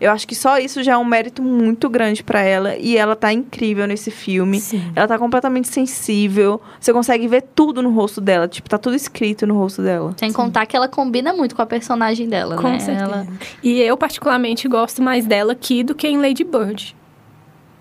[0.01, 2.75] eu acho que só isso já é um mérito muito grande pra ela.
[2.77, 4.59] E ela tá incrível nesse filme.
[4.59, 4.93] Sim.
[4.97, 6.61] Ela tá completamente sensível.
[6.81, 8.49] Você consegue ver tudo no rosto dela.
[8.49, 10.15] Tipo, tá tudo escrito no rosto dela.
[10.17, 12.79] Sem contar que ela combina muito com a personagem dela, Com né?
[12.79, 13.05] certeza.
[13.05, 13.27] Ela...
[13.63, 16.97] E eu, particularmente, gosto mais dela aqui do que em Lady Bird.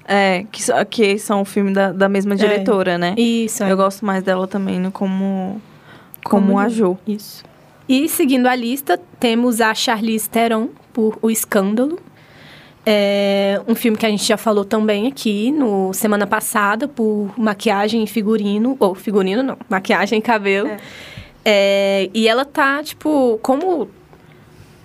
[0.05, 3.13] É, que, que são o filme da, da mesma diretora, né?
[3.15, 3.71] Isso, é.
[3.71, 5.61] Eu gosto mais dela também como,
[6.23, 6.69] como, Como a.
[6.69, 6.97] Jo.
[7.07, 7.43] Isso.
[7.87, 11.99] E seguindo a lista, temos a Charlize Theron por O Escândalo.
[12.85, 18.03] É um filme que a gente já falou também aqui no semana passada por maquiagem
[18.03, 20.69] e figurino, ou figurino não, maquiagem e cabelo.
[20.69, 20.77] É.
[21.43, 23.89] É, e ela tá, tipo, como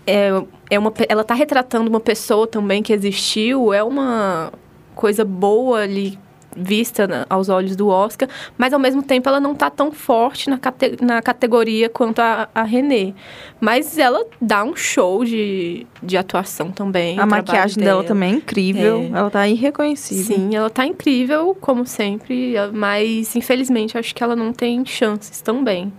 [0.07, 0.31] é,
[0.71, 4.53] é uma, ela tá retratando uma pessoa também que existiu, é uma
[4.95, 6.19] coisa boa ali
[6.57, 10.49] vista na- aos olhos do Oscar, mas ao mesmo tempo ela não tá tão forte
[10.51, 13.13] na, cate- na categoria quanto a, a René.
[13.61, 17.19] Mas ela dá um show de, de atuação também.
[17.19, 18.05] A maquiagem dela.
[18.05, 19.09] também é incrível.
[19.13, 19.19] É.
[19.19, 20.37] Ela tá irreconhecível.
[20.37, 25.93] Sim, ela tá incrível, como sempre, mas infelizmente acho que ela não tem chances também.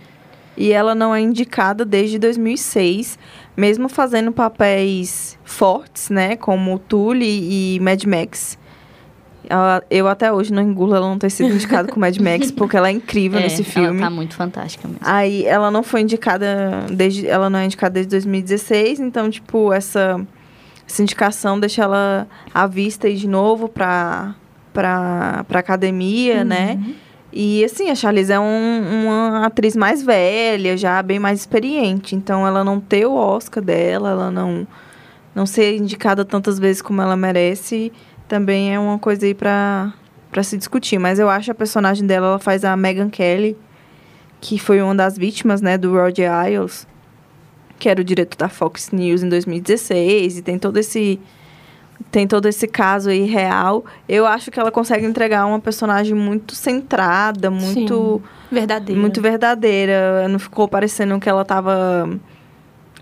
[0.58, 3.20] E ela não é indicada desde 2006,
[3.58, 6.38] mesmo fazendo papéis fortes, né?
[6.38, 8.58] Como Tully e Mad Max.
[9.89, 12.88] Eu até hoje não engulo ela não ter sido indicada com Mad Max, porque ela
[12.89, 13.99] é incrível É, nesse filme.
[13.99, 15.01] Ela tá muito fantástica mesmo.
[15.03, 17.27] Aí ela não foi indicada desde.
[17.27, 20.19] Ela não é indicada desde 2016, então, tipo, essa,
[20.88, 24.34] essa indicação deixa ela à vista aí de novo pra,
[24.73, 26.79] pra, pra academia, né?
[27.38, 32.15] E assim, a Charlize é um- uma atriz mais velha, já bem mais experiente.
[32.15, 34.65] Então ela não ter o Oscar dela, ela não,
[35.36, 37.91] não ser indicada tantas vezes como ela merece,
[38.27, 39.93] também é uma coisa aí pra,
[40.31, 40.97] pra se discutir.
[40.97, 43.57] Mas eu acho a personagem dela, ela faz a Megan Kelly,
[44.41, 46.88] que foi uma das vítimas, né, do Roger Ailes,
[47.79, 51.19] que era o diretor da Fox News em 2016, e tem todo esse
[52.11, 53.85] tem todo esse caso aí real.
[54.07, 58.99] Eu acho que ela consegue entregar uma personagem muito centrada, muito Verdadeira.
[59.01, 60.27] muito verdadeira.
[60.27, 62.09] Não ficou parecendo que ela tava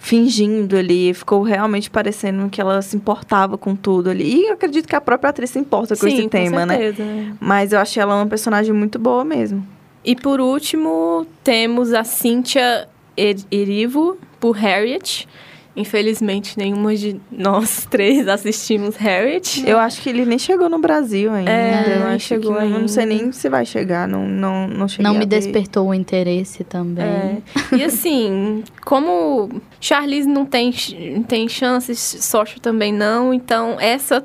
[0.03, 4.35] fingindo ali, ficou realmente parecendo que ela se importava com tudo ali.
[4.35, 6.77] E eu acredito que a própria atriz se importa com Sim, esse tema, né?
[6.77, 7.09] certeza.
[7.39, 9.65] Mas eu achei ela uma personagem muito boa mesmo.
[10.03, 12.85] E por último, temos a Cynthia
[13.15, 15.25] Er- Erivo por Harriet.
[15.75, 19.63] Infelizmente, nenhuma de nós três assistimos Harriet.
[19.67, 21.49] Eu acho que ele nem chegou no Brasil ainda.
[21.51, 23.15] É, acho chegou que, eu Não sei ainda.
[23.15, 25.39] nem se vai chegar, não, não, não cheguei Não a me ver.
[25.39, 27.03] despertou o interesse também.
[27.05, 27.41] É.
[27.75, 29.49] E assim, como
[29.81, 30.71] Charlize não tem,
[31.15, 34.23] não tem chances, Sorcha também não, então essa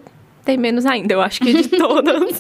[0.49, 1.13] tem menos ainda.
[1.13, 2.39] Eu acho que de todas,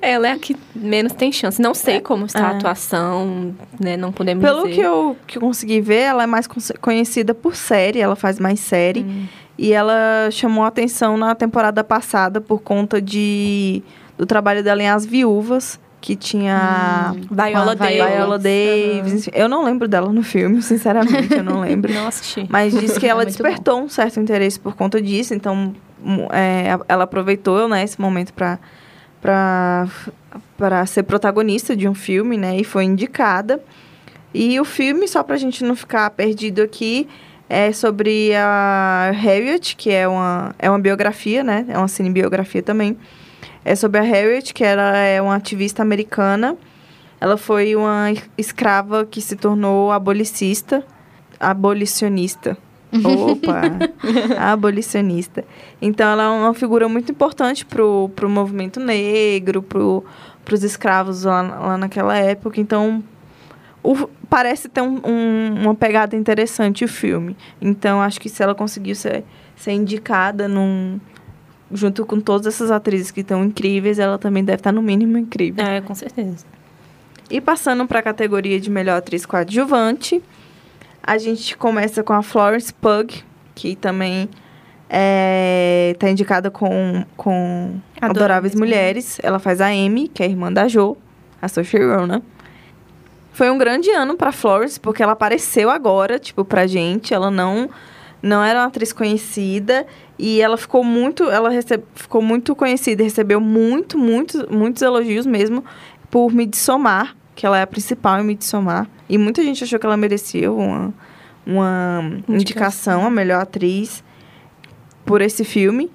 [0.00, 1.60] ela é a que menos tem chance.
[1.60, 2.56] Não sei como está a É.
[2.56, 3.96] atuação, né?
[3.96, 4.74] Não podemos Pelo dizer.
[4.76, 6.46] que eu, que eu consegui ver, ela é mais
[6.80, 9.00] conhecida por série, ela faz mais série.
[9.00, 9.24] Hum.
[9.58, 13.82] E ela chamou a atenção na temporada passada por conta de
[14.16, 17.96] do trabalho dela em As Viúvas, que tinha Viola a Davis.
[18.14, 19.12] Viola Davis.
[19.26, 19.30] enfim.
[19.34, 21.92] Eu não lembro dela no filme, sinceramente, eu não lembro.
[21.92, 22.46] Não assisti.
[22.48, 25.74] Mas diz que É ela muito despertou um certo interesse por conta disso, então
[26.32, 28.58] é, a- ela aproveitou né, esse momento para
[30.56, 32.56] para ser protagonista de um filme, né?
[32.58, 33.62] E foi indicada.
[34.34, 37.08] E o filme, só pra gente não ficar perdido aqui,
[37.48, 41.66] É sobre a Harriet, que é uma, é uma biografia, né?
[41.68, 42.96] É uma cinebiografia também.
[43.64, 46.56] É sobre a Harriet, que ela é uma ativista americana.
[47.20, 50.82] Ela foi uma escrava que se tornou abolicista,
[51.38, 52.56] abolicionista.
[53.04, 53.62] Opa!
[54.38, 55.44] abolicionista.
[55.80, 60.04] Então, ela é uma figura muito importante pro, pro movimento negro, pro,
[60.44, 62.60] pros escravos lá, lá naquela época.
[62.60, 63.02] Então,
[63.82, 67.36] o, parece ter um, um, uma pegada interessante o filme.
[67.60, 69.24] Então, acho que se ela conseguiu ser,
[69.56, 70.98] ser indicada num,
[71.72, 75.64] junto com todas essas atrizes que estão incríveis, ela também deve estar no mínimo incrível.
[75.64, 76.46] É, com certeza.
[77.30, 80.22] E passando para a categoria de melhor atriz coadjuvante,
[81.06, 83.22] a gente começa com a Florence Pugh,
[83.54, 84.28] que também
[85.92, 89.18] está indicada com, com Adoráveis Adoráveis Mulheres.
[89.22, 90.96] Ela faz a Amy, que é a irmã da Jo,
[91.40, 92.22] a Saoirse Ronan.
[93.32, 97.12] Foi um grande ano para Florence, porque ela apareceu agora, tipo, pra gente.
[97.12, 97.68] Ela não
[98.22, 99.86] não era uma atriz conhecida
[100.18, 105.26] e ela ficou muito, ela recebe, ficou muito conhecida, e recebeu muito, muito, muitos elogios
[105.26, 105.62] mesmo
[106.10, 108.88] por Midsommar, que ela é a principal em Midsommar.
[109.08, 110.92] E muita gente achou que ela merecia uma,
[111.46, 113.06] uma indicação, Indicação.
[113.06, 114.02] a melhor atriz
[115.04, 115.90] por esse filme.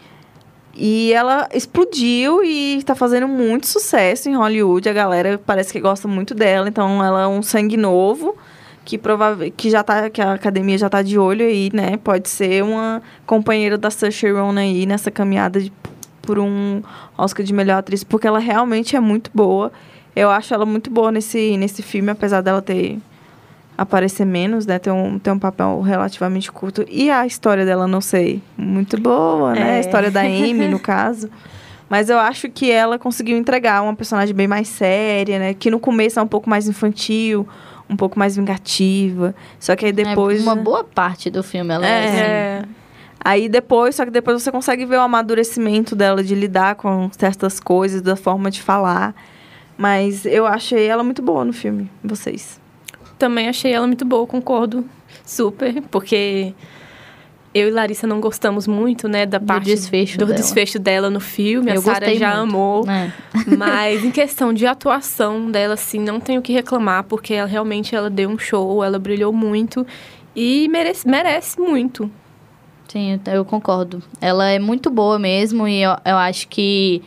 [0.75, 4.87] E ela explodiu e está fazendo muito sucesso em Hollywood.
[4.87, 6.69] A galera parece que gosta muito dela.
[6.69, 8.37] Então, ela é um sangue novo
[8.85, 11.97] que provável que já tá que a academia já tá de olho aí, né?
[11.97, 15.71] Pode ser uma companheira da Saoirse Ronan aí nessa caminhada de,
[16.23, 16.81] por um
[17.15, 19.71] Oscar de melhor atriz, porque ela realmente é muito boa.
[20.19, 22.99] Eu acho ela muito boa nesse nesse filme, apesar dela ter
[23.77, 24.77] aparecer menos, né?
[24.77, 26.85] Ter um, ter um papel relativamente curto.
[26.89, 29.75] E a história dela, não sei, muito boa, né?
[29.75, 29.77] É.
[29.77, 31.29] A história da Amy, no caso.
[31.89, 35.53] Mas eu acho que ela conseguiu entregar uma personagem bem mais séria, né?
[35.53, 37.47] Que no começo é um pouco mais infantil,
[37.89, 39.33] um pouco mais vingativa.
[39.59, 40.39] Só que aí depois.
[40.39, 42.07] É uma boa parte do filme, ela é, É.
[42.07, 42.17] assim.
[42.17, 42.63] É.
[43.21, 47.59] Aí depois, só que depois você consegue ver o amadurecimento dela de lidar com certas
[47.59, 49.13] coisas, da forma de falar.
[49.81, 52.59] Mas eu achei ela muito boa no filme, vocês.
[53.17, 54.83] Também achei ela muito boa, concordo
[55.25, 56.53] super, porque
[57.53, 60.37] eu e Larissa não gostamos muito, né, da Do parte desfecho do dela.
[60.37, 61.71] desfecho dela no filme.
[61.71, 62.41] Eu a Sarah gostei já muito.
[62.55, 62.85] amou.
[62.89, 63.09] É.
[63.57, 67.95] Mas em questão de atuação dela, assim, não tenho o que reclamar, porque ela realmente
[67.95, 69.87] ela deu um show, ela brilhou muito
[70.35, 72.11] e merece, merece muito.
[72.89, 74.03] Sim, eu- eu concordo.
[74.19, 77.01] Ela é muito boa mesmo e eu, eu acho que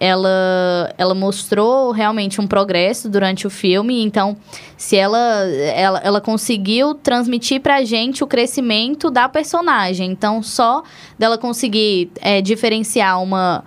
[0.00, 4.02] ela, ela mostrou realmente um progresso durante o filme.
[4.02, 4.34] Então,
[4.74, 10.10] se ela, ela, ela conseguiu transmitir pra gente o crescimento da personagem.
[10.10, 10.82] Então, só
[11.18, 13.62] dela conseguir é, diferenciar uma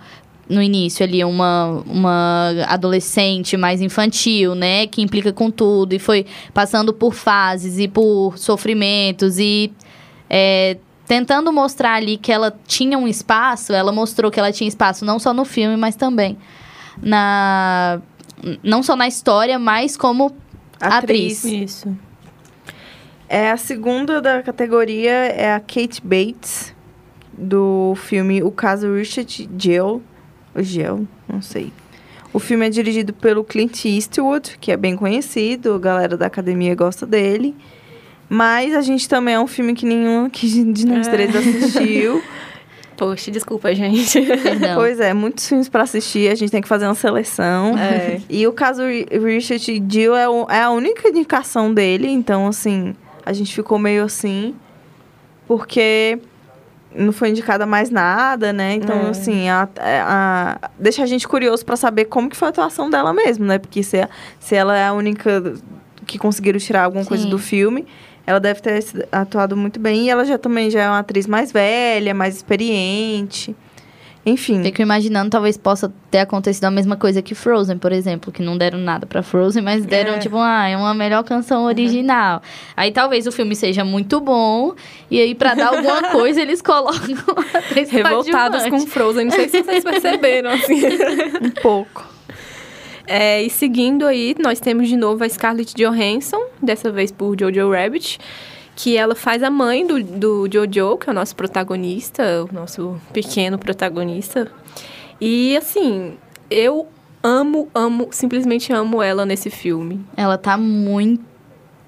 [0.46, 6.26] no início ali uma, uma adolescente mais infantil, né, que implica com tudo e foi
[6.52, 9.72] passando por fases e por sofrimentos e
[10.28, 15.04] é, tentando mostrar ali que ela tinha um espaço, ela mostrou que ela tinha espaço
[15.04, 16.36] não só no filme, mas também
[17.02, 18.00] na
[18.62, 20.34] não só na história, mas como
[20.80, 21.44] Atriz.
[21.44, 21.96] Isso.
[23.28, 26.74] É a segunda da categoria é a Kate Bates
[27.32, 29.48] do filme O Caso Richard
[30.54, 31.72] o Gere, não sei.
[32.32, 36.74] O filme é dirigido pelo Clint Eastwood, que é bem conhecido, a galera da academia
[36.74, 37.56] gosta dele.
[38.34, 41.10] Mas a gente também é um filme que nenhum aqui de nós É.
[41.10, 42.20] três assistiu.
[42.96, 44.20] Poxa, desculpa, gente.
[44.22, 44.74] perdão.
[44.76, 47.78] Pois é, muitos filmes pra assistir, a gente tem que fazer uma seleção.
[47.78, 48.20] É.
[48.28, 52.94] E o caso Ri- Richard Dill é, o- é a única indicação dele, então, assim,
[53.24, 54.54] a gente ficou meio assim,
[55.46, 56.18] porque
[56.94, 58.74] não foi indicada mais nada, né?
[58.74, 59.10] Então, É.
[59.10, 63.12] assim, a, a- deixa a gente curioso pra saber como que foi a atuação dela
[63.12, 63.58] mesmo, né?
[63.58, 65.54] Porque se, se ela é a única
[66.06, 67.30] que conseguiram tirar alguma coisa Sim.
[67.30, 67.86] do filme,
[68.26, 70.06] ela deve ter atuado muito bem.
[70.06, 73.54] E ela já também já é uma atriz mais velha, mais experiente.
[74.26, 74.62] Enfim.
[74.62, 78.56] Fico imaginando, talvez possa ter acontecido a mesma coisa que Frozen, por exemplo, que não
[78.56, 80.18] deram nada pra Frozen, mas deram, É.
[80.18, 82.40] tipo, ah, é uma melhor canção original.
[82.74, 84.72] Aí talvez o filme seja muito bom,
[85.10, 87.02] e aí pra dar alguma coisa eles colocam
[87.90, 88.86] Revoltados com.
[88.86, 90.80] Frozen, não sei se vocês perceberam, assim.
[91.42, 92.13] Um pouco.
[93.06, 97.70] É, e seguindo aí, nós temos de novo a Scarlett Johansson, dessa vez por Jojo
[97.70, 98.18] Rabbit,
[98.76, 102.96] que ela faz a mãe do, do Jojo, que é o nosso protagonista, o nosso
[103.12, 104.50] pequeno protagonista.
[105.20, 106.14] E assim,
[106.50, 106.88] eu
[107.22, 110.04] amo, amo, simplesmente amo ela nesse filme.
[110.16, 111.34] Ela tá muito.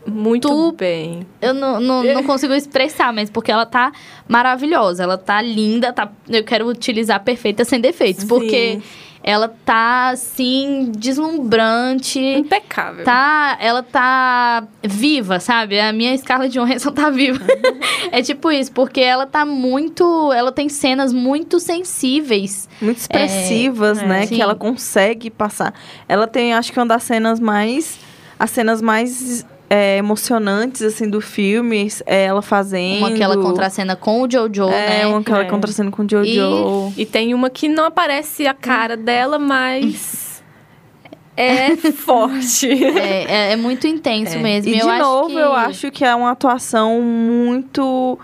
[0.08, 1.26] Muito Tu- bem.
[1.42, 3.90] Eu não, não, não consigo expressar, mas porque ela tá
[4.28, 6.08] maravilhosa, ela tá linda, tá.
[6.28, 8.82] Eu quero utilizar perfeita sem defeitos, porque Sim.
[9.26, 12.20] Ela tá assim deslumbrante.
[12.20, 13.04] Impecável.
[13.04, 15.80] Tá, ela tá viva, sabe?
[15.80, 17.44] A minha Scarlett Johansson tá viva.
[18.12, 22.68] é tipo isso, porque ela tá muito, ela tem cenas muito sensíveis.
[22.80, 24.22] Muito expressivas, É, né?
[24.22, 24.26] é.
[24.28, 25.74] Que ela consegue passar.
[26.08, 27.98] Ela tem, acho que uma das cenas mais.
[28.38, 31.88] As cenas mais é, emocionantes, assim, do filme.
[32.06, 32.98] É ela fazendo.
[32.98, 35.06] Uma aquela contracena com o Jojo, É, né?
[35.06, 35.44] uma aquela É.
[35.46, 36.92] contracena com o Jojo.
[36.96, 40.42] E tem uma que não aparece a cara dela, mas
[41.36, 42.68] é forte.
[42.96, 44.38] É, é- é muito intenso É.
[44.38, 44.72] mesmo.
[44.72, 45.36] E eu de acho novo, que...
[45.36, 48.18] eu acho que é uma atuação muito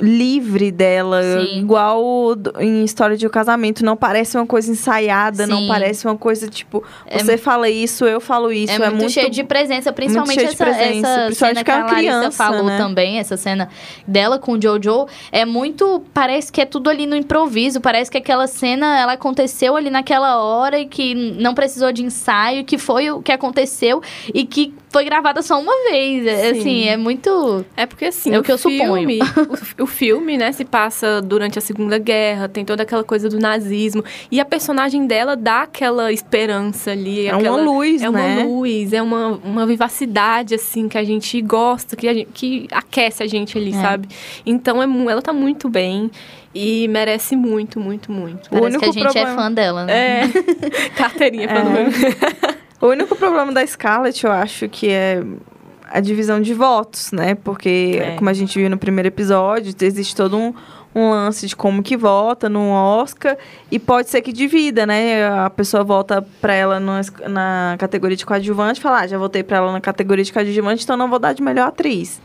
[0.00, 1.58] livre dela, Sim.
[1.60, 5.68] igual em História de um Casamento, não parece uma coisa ensaiada, não Sim.
[5.68, 9.42] parece uma coisa tipo, É você fala isso, eu falo isso, é, muito cheio de
[9.42, 12.18] presença, principalmente cheio de essa, presença, essa principalmente cena que que é a uma Larissa
[12.18, 12.78] criança, falou né?
[12.78, 13.68] também, essa cena
[14.06, 18.18] dela com o Jojo, é muito, parece que é tudo ali no improviso, parece que
[18.18, 23.10] aquela cena, ela aconteceu ali naquela hora e que não precisou de ensaio, que foi
[23.10, 24.00] o que aconteceu
[24.32, 26.60] e que foi gravada só uma vez, É, Sim.
[26.60, 27.64] assim, é muito...
[27.76, 29.18] É porque assim, É o que eu filme,
[29.78, 33.38] o, o filme, né, se passa durante a Segunda Guerra, tem toda aquela coisa do
[33.38, 34.04] nazismo.
[34.30, 37.26] E a personagem dela dá aquela esperança ali.
[37.26, 38.44] É aquela, uma luz, É uma né?
[38.44, 43.22] luz, é uma, uma vivacidade, assim, que a gente gosta, que, a gente- que aquece
[43.22, 43.80] a gente ali, É.
[43.82, 44.08] sabe?
[44.46, 46.10] Então, é, ela tá muito bem
[46.54, 48.48] e merece muito, muito, muito.
[48.50, 50.20] Parece único que a gente é problema- fã dela, né?
[50.22, 50.28] É,
[50.96, 51.64] carteirinha pra É.
[51.64, 51.90] número.
[52.80, 55.20] O único problema da Scarlett, eu acho que é
[55.90, 57.34] a divisão de votos, né?
[57.34, 58.16] Porque, É.
[58.16, 60.52] como a gente viu no primeiro episódio, existe todo um,
[60.94, 63.36] um lance de como que vota no Oscar
[63.70, 65.26] e pode ser que divida, né?
[65.28, 66.92] A pessoa vota pra ela no-
[67.28, 70.84] na categoria de coadjuvante e fala, ah, já votei pra ela na categoria de coadjuvante,
[70.84, 72.20] então não vou dar de melhor atriz.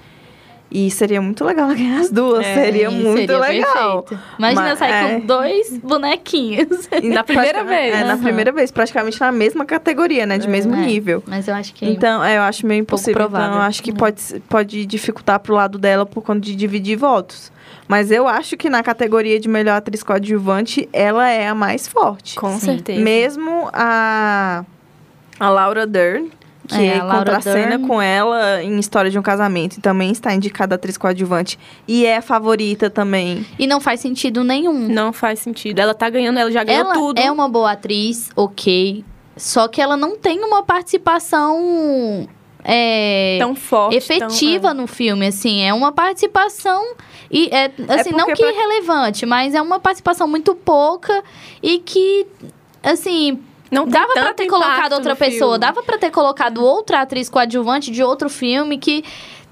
[0.73, 4.01] E seria muito legal ela ganhar as duas, É, seria muito seria legal.
[4.01, 4.23] perfeito.
[4.39, 5.19] Imagina Mas- sair é.
[5.19, 6.89] com dois bonequinhos.
[7.03, 7.95] E na primeira Praticamente- vez.
[7.95, 8.23] É, na Aham.
[8.23, 10.37] primeira vez, praticamente na mesma categoria, né?
[10.39, 10.77] De mesmo É.
[10.79, 11.23] nível.
[11.27, 11.85] Mas eu acho que...
[11.85, 13.11] Então, é, eu acho meio impossível.
[13.13, 13.57] Então, provável.
[13.57, 13.93] eu acho que É.
[13.93, 17.51] pode, pode dificultar pro lado dela por conta de dividir votos.
[17.87, 22.35] Mas eu acho que na categoria de melhor atriz coadjuvante, ela é a mais forte.
[22.35, 22.65] Com Sim.
[22.65, 22.99] certeza.
[23.01, 24.63] Mesmo a,
[25.39, 26.29] a Laura Dern,
[26.67, 27.87] que É, a Laura contracena Dern.
[27.87, 31.59] com ela em História de um Casamento, e também está indicada atriz coadjuvante.
[31.87, 33.45] E é a favorita também.
[33.59, 34.87] E não faz sentido nenhum.
[34.87, 35.79] Não faz sentido.
[35.79, 37.19] Ela tá ganhando, ela já ganhou ela tudo.
[37.19, 39.03] é uma boa atriz, ok.
[39.35, 42.27] Só que ela não tem uma participação
[42.63, 43.97] é, tão forte.
[43.97, 45.61] efetiva tão, no filme, assim.
[45.63, 46.95] É uma participação.
[47.29, 51.23] E é, assim, não que pra- irrelevante, mas é uma participação muito pouca
[51.61, 52.27] e que,
[52.83, 53.39] assim,
[53.73, 55.57] Não tem dava pra tanto ter colocado outra pessoa, filme.
[55.59, 59.03] dava pra ter colocado outra atriz coadjuvante de outro filme que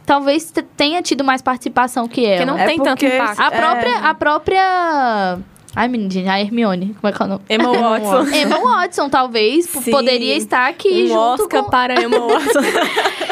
[0.06, 2.38] talvez te- tenha tido mais participação que ela.
[2.38, 3.40] Porque não É tem tanto impacto.
[3.40, 3.50] A É.
[3.52, 5.40] própria, a própria.
[5.74, 6.94] Ai, menina, a Hermione.
[7.00, 7.42] Como é que é o nome?
[7.50, 8.28] Emma Watson.
[8.36, 9.90] Emma Watson, talvez, Sim.
[9.90, 11.70] poderia estar aqui um junto Oscar com...
[11.70, 12.60] para Emma Watson.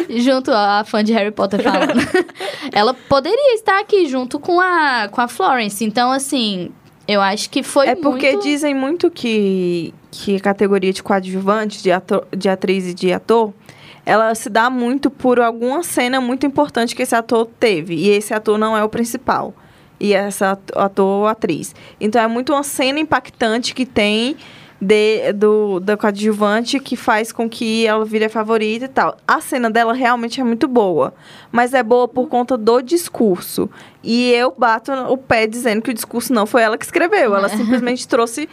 [0.09, 1.91] Junto, a fã de Harry Potter falando.
[2.71, 5.83] Ela poderia estar aqui junto com a, com a Florence.
[5.83, 6.71] Então, assim,
[7.09, 8.43] eu acho que foi é porque muito...
[8.43, 13.51] dizem muito que, que a categoria de coadjuvante, de, ator, de atriz e de ator,
[14.05, 17.95] ela se dá muito por alguma cena muito importante que esse ator teve.
[17.95, 19.55] E esse ator não é o principal.
[19.99, 21.73] E essa at- ator ou atriz.
[21.99, 24.37] Então é muito uma cena impactante que tem
[24.81, 29.17] de, do, da coadjuvante que faz com que ela vire a favorita e tal.
[29.27, 31.13] A cena dela realmente é muito boa.
[31.51, 33.69] Mas é boa por conta do discurso.
[34.03, 37.35] E eu bato o pé dizendo que o discurso não foi ela que escreveu.
[37.35, 38.47] Ela simplesmente trouxe.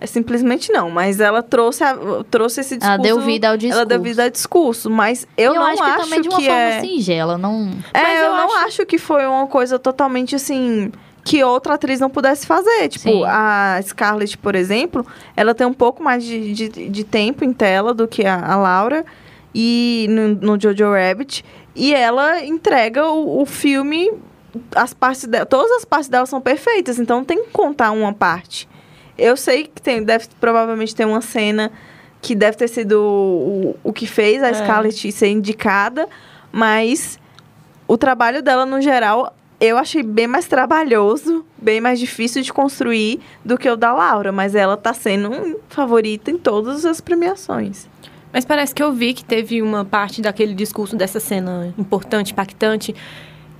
[0.00, 1.96] É simplesmente não, mas ela trouxe, a-
[2.28, 2.92] trouxe esse discurso.
[2.94, 3.78] Ela deu vida ao discurso.
[3.78, 6.44] Ela deu vida ao discurso, mas eu, eu não acho que também de uma que
[6.46, 6.80] forma é...
[6.80, 7.70] singela, não...
[7.94, 8.86] É, Mas eu, eu não acho- acho...
[8.86, 10.90] que foi uma coisa totalmente assim
[11.24, 12.88] que outra atriz não pudesse fazer.
[12.88, 13.24] Tipo, Sim.
[13.26, 15.06] a Scarlett, por exemplo,
[15.36, 18.56] ela tem um pouco mais de, de, de tempo em tela do que a, a
[18.56, 19.04] Laura
[19.54, 21.44] e no, no Jojo Rabbit.
[21.74, 24.10] E ela entrega o, o filme,
[24.74, 28.68] as partes dela, todas as partes dela são perfeitas, então tem que contar uma parte.
[29.16, 31.70] Eu sei que tem, deve provavelmente ter uma cena
[32.20, 34.54] que deve ter sido o, o que fez a É.
[34.54, 36.08] Scarlett ser indicada,
[36.50, 37.18] mas
[37.86, 43.20] o trabalho dela, no geral, eu achei bem mais trabalhoso, bem mais difícil de construir
[43.44, 44.32] do que o da Laura.
[44.32, 47.88] Mas ela tá sendo um favorita em todas as premiações.
[48.32, 52.94] Mas parece que eu vi que teve uma parte daquele discurso dessa cena importante, impactante,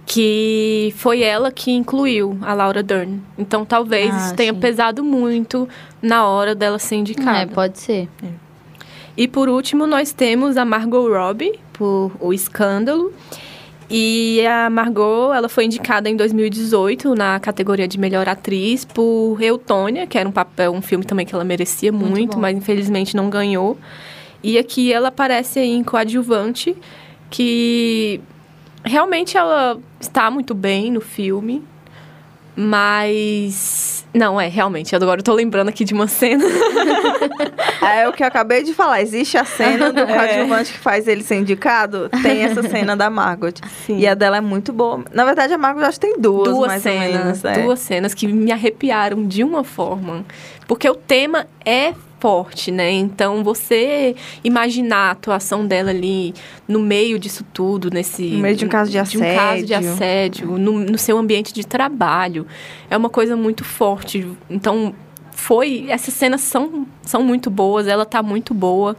[0.05, 3.21] que foi ela que incluiu a Laura Dern.
[3.39, 4.59] Então talvez Ah, isso tenha sim.
[4.61, 5.69] pesado muito
[6.01, 7.39] na hora dela ser indicada.
[7.39, 8.09] É, pode ser.
[9.17, 13.13] E por último, nós temos a Margot Robbie, por O Escândalo.
[13.91, 20.07] E a Margot, ela foi indicada em 2018 na categoria de melhor atriz por Eutônia,
[20.07, 23.29] que era um papel, um filme também que ela merecia muito, Muito mas infelizmente não
[23.29, 23.77] ganhou.
[24.43, 26.77] E aqui ela aparece em coadjuvante,
[27.31, 28.21] que
[28.85, 31.63] realmente ela está muito bem no filme,
[32.57, 34.95] mas não é realmente.
[34.95, 36.45] Agora eu tô lembrando aqui de uma cena.
[37.83, 39.03] É o que eu acabei de falar.
[39.03, 42.09] Existe a cena do coadjuvante que faz ele ser indicado.
[42.23, 43.53] Tem essa cena da Margot.
[43.85, 43.99] Sim.
[43.99, 45.05] E a dela é muito boa.
[45.13, 47.45] Na verdade, a Margot acho que tem duas, duas cenas, menos.
[47.45, 47.63] é.
[47.63, 50.25] duas cenas que me arrepiaram de uma forma,
[50.67, 51.93] porque o tema é
[52.23, 52.89] forte, né?
[52.93, 54.15] Então você
[54.45, 56.33] imaginar a atuação dela ali
[56.69, 59.93] no meio disso tudo, nesse No meio de um caso de um caso de assédio.
[59.93, 62.47] assédio, no, no seu ambiente de trabalho,
[62.89, 64.25] é uma coisa muito forte.
[64.49, 64.95] Então
[65.33, 68.97] foi, essas cenas são são muito boas, ela tá muito boa,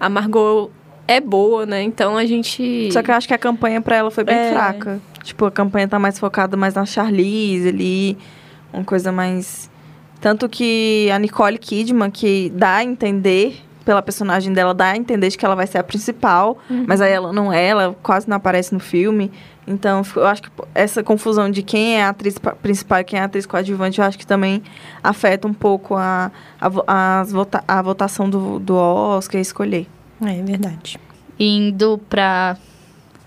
[0.00, 0.70] a Margot
[1.06, 1.82] é boa, né?
[1.82, 4.50] Então a gente Só que eu acho que a campanha pra ela foi bem É.
[4.50, 4.98] fraca.
[5.22, 8.16] Tipo, a campanha tá mais focada mais na Charlize ali,
[8.72, 9.70] uma coisa mais
[10.22, 15.28] tanto que a Nicole Kidman que dá a entender pela personagem dela dá a entender
[15.28, 16.56] de que ela vai ser a principal,
[16.86, 19.30] mas aí ela não é, ela quase não aparece no filme.
[19.66, 23.18] Então, eu acho que essa confusão de quem é a atriz pa- principal e quem
[23.18, 24.62] é a atriz coadjuvante, eu acho que também
[25.02, 29.86] afeta um pouco a, a, as vota, a votação do, do Oscar escolher.
[30.24, 30.98] é verdade.
[31.38, 32.56] Indo pra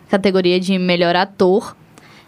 [0.09, 1.75] categoria de melhor ator.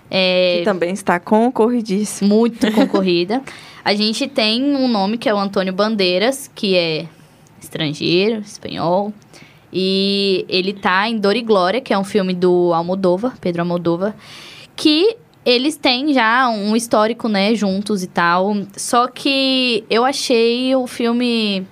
[0.10, 2.36] É, Que também está concorridíssimo.
[2.36, 3.42] muito concorrida.
[3.84, 7.06] A gente tem um nome que é o Antônio Bandeiras, que é
[7.62, 9.14] estrangeiro, espanhol.
[9.72, 14.16] E ele tá em Dor e Glória, que é um filme do Almodóvar, Pedro Almodóvar,
[14.76, 18.56] que eles têm já um histórico, né, juntos e tal.
[18.76, 21.66] Só que eu achei o filme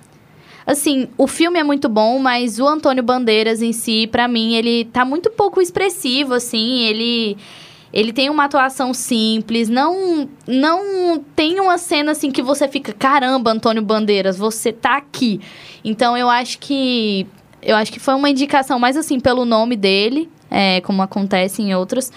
[0.66, 4.84] Assim, o filme é muito bom, mas o Antônio Bandeiras em si, pra mim, ele
[4.86, 7.36] tá muito pouco expressivo, assim, ele
[7.92, 13.50] ele tem uma atuação simples, não não tem uma cena assim que você fica, caramba,
[13.50, 15.40] Antônio Bandeiras, você tá aqui.
[15.84, 17.26] Então eu acho que
[17.62, 21.74] eu acho que foi uma indicação mais assim pelo nome dele, é, como acontece em
[21.74, 22.12] outros.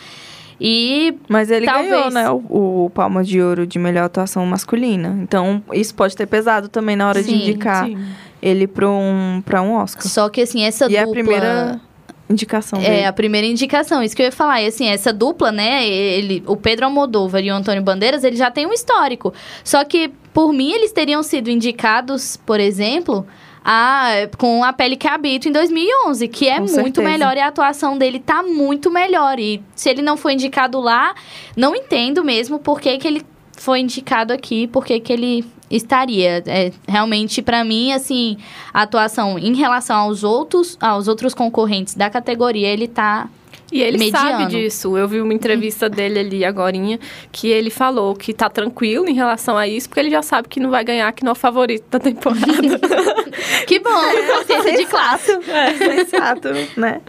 [0.62, 1.90] E Mas ele Talvez.
[1.90, 5.18] ganhou, né, o, o Palma de Ouro de melhor atuação masculina.
[5.22, 7.98] Então, isso pode ter pesado também na hora Sim, de indicar Sim.
[8.42, 10.06] ele para um, pra um Oscar.
[10.06, 11.82] só que assim, essa e é dupla a primeira
[12.30, 13.06] indicação É, dele.
[13.06, 14.62] a primeira indicação, isso que eu ia falar.
[14.62, 18.52] E assim, essa dupla, né, ele, o Pedro Almodóvar e o Antônio Bandeiras, ele já
[18.52, 19.34] tem um histórico.
[19.64, 23.26] Só que, por mim, eles teriam sido indicados, por exemplo,
[23.66, 27.02] a, com A Pele que Habito em 2011, que é Com muito certeza.
[27.10, 29.40] melhor e a atuação dele tá muito melhor.
[29.40, 31.14] E se ele não foi indicado lá,
[31.58, 33.22] não entendo mesmo por que, que ele
[33.60, 36.42] foi indicado aqui, por que, ele estaria.
[36.48, 38.38] É, realmente, pra mim, assim,
[38.74, 43.30] a atuação em relação aos outros, aos outros concorrentes da categoria, ele tá.
[43.72, 44.30] E ele mediano.
[44.30, 44.98] sabe disso.
[44.98, 47.00] Eu vi uma entrevista dele ali agorinha
[47.32, 50.60] que ele falou que tá tranquilo em relação a isso, porque ele já sabe que
[50.60, 52.46] não vai ganhar, que não é o favorito da temporada.
[53.66, 53.90] Que bom,
[54.36, 55.32] consciência de classe.
[55.32, 57.02] É, sensato, né?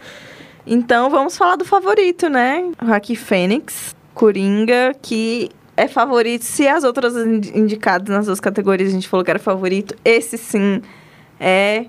[0.66, 2.70] Então, vamos falar do favorito, né?
[2.84, 5.50] Joaquim Fênix, Coringa, que
[5.82, 6.42] é favorito.
[6.44, 10.36] Se as outras indi- indicadas nas duas categorias a gente falou que era favorito, esse
[10.38, 10.82] sim
[11.38, 11.86] é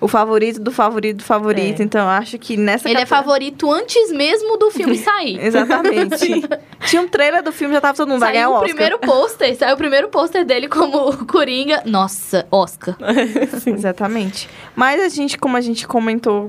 [0.00, 1.80] o favorito do favorito do favorito.
[1.80, 1.84] É.
[1.84, 5.38] Então, eu acho que nessa Ele é favorito antes mesmo do filme sair.
[5.40, 6.42] Exatamente.
[6.88, 8.68] Tinha um trailer do filme, já tava todo mundo vai ganhar Saiu o Oscar.
[8.68, 11.82] primeiro pôster, saiu o primeiro pôster dele como Coringa.
[11.86, 12.96] Nossa, Oscar.
[13.64, 14.48] Exatamente.
[14.74, 16.48] Mas a gente, como a gente comentou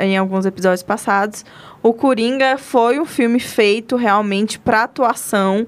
[0.00, 1.44] em alguns episódios passados,
[1.82, 5.66] o Coringa foi um filme feito realmente para atuação.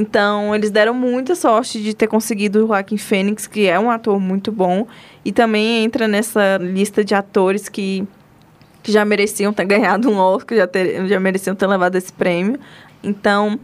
[0.00, 4.20] Então, eles deram muita sorte de ter conseguido o Joaquim Fênix, que é um ator
[4.20, 4.86] muito bom.
[5.24, 8.06] E também entra nessa lista de atores que,
[8.80, 12.60] que já mereciam ter ganhado um Oscar, já, ter, já mereciam ter levado esse prêmio.
[13.02, 13.58] Então,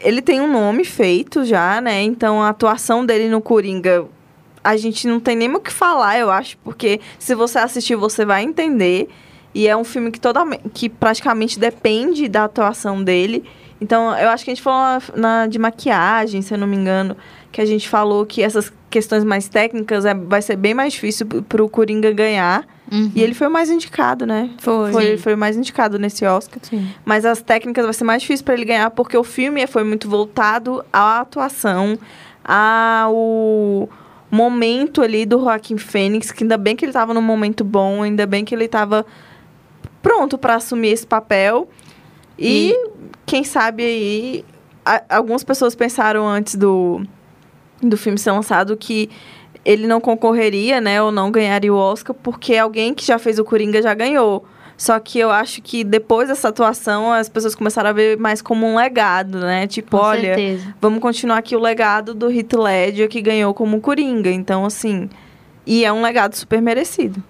[0.00, 2.02] ele tem um nome feito já, né?
[2.02, 4.04] Então, a atuação dele no Coringa
[4.64, 8.24] a gente não tem nem o que falar, eu acho, porque se você assistir, você
[8.24, 9.08] vai entender.
[9.54, 13.44] E é um filme que, toda, que praticamente depende da atuação dele.
[13.80, 16.76] Então, eu acho que a gente falou na, na- de maquiagem, se eu não me
[16.76, 17.16] engano,
[17.52, 21.26] que a gente falou que essas questões mais técnicas é, vai ser bem mais difícil
[21.26, 22.66] p- pro Coringa ganhar.
[22.90, 23.12] Uhum.
[23.14, 24.50] E ele foi o mais indicado, né?
[24.58, 24.90] Foi.
[24.92, 26.58] Foi, foi o mais indicado nesse Oscar.
[26.62, 26.88] Sim.
[27.04, 30.08] Mas as técnicas vai ser mais difícil para ele ganhar, porque o filme foi muito
[30.08, 31.98] voltado à atuação,
[32.44, 33.88] ao
[34.30, 38.26] momento ali do Joaquim Fênix, que ainda bem que ele estava num momento bom, ainda
[38.26, 39.06] bem que ele estava
[40.02, 41.68] pronto para assumir esse papel.
[42.38, 42.72] E,
[43.28, 44.44] quem sabe aí,
[44.84, 47.02] a- algumas pessoas pensaram antes do,
[47.82, 49.08] do filme ser lançado que
[49.64, 53.44] ele não concorreria, né, ou não ganharia o Oscar, porque alguém que já fez o
[53.44, 54.44] Coringa já ganhou.
[54.78, 58.64] Só que eu acho que depois dessa atuação, as pessoas começaram a ver mais como
[58.64, 59.66] um legado, né?
[59.66, 60.74] Tipo, Com olha, certeza.
[60.80, 64.30] vamos continuar aqui o legado do Heath Ledger que ganhou como Coringa.
[64.30, 65.10] Então, assim,
[65.66, 67.20] e é um legado super merecido.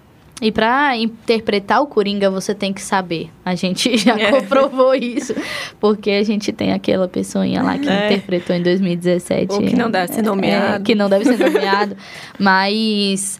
[0.41, 3.29] E pra interpretar o Coringa, você tem que saber.
[3.43, 4.31] A gente já É.
[4.31, 5.35] comprovou isso.
[5.79, 8.05] Porque a gente tem aquela pessoinha lá que É.
[8.07, 9.51] interpretou em 2017.
[9.53, 10.83] Ou que não deve ser É, nomeado.
[10.83, 11.95] que não deve ser nomeado.
[12.39, 13.39] Mas...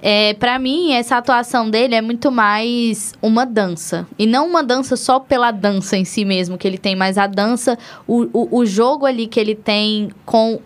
[0.00, 4.06] É, para mim, essa atuação dele é muito mais uma dança.
[4.16, 7.26] E não uma dança só pela dança em si mesmo que ele tem, mas a
[7.26, 7.76] dança,
[8.06, 10.60] o, o, o jogo ali que ele tem com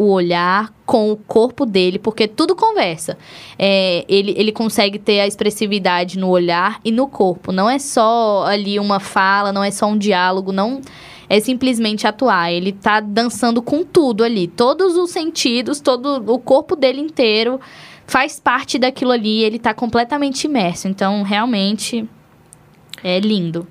[0.00, 3.18] o olhar, com o corpo dele, porque tudo conversa.
[3.58, 7.52] É, ele, ele consegue ter a expressividade no olhar e no corpo.
[7.52, 10.80] Não é só ali uma fala, não é só um diálogo, não
[11.28, 12.50] é simplesmente atuar.
[12.50, 14.48] Ele tá dançando com tudo ali.
[14.48, 17.60] Todos os sentidos, todo o corpo dele inteiro
[18.06, 19.42] faz parte daquilo ali.
[19.44, 20.88] Ele tá completamente imerso.
[20.88, 22.08] Então, realmente,
[23.04, 23.68] é lindo.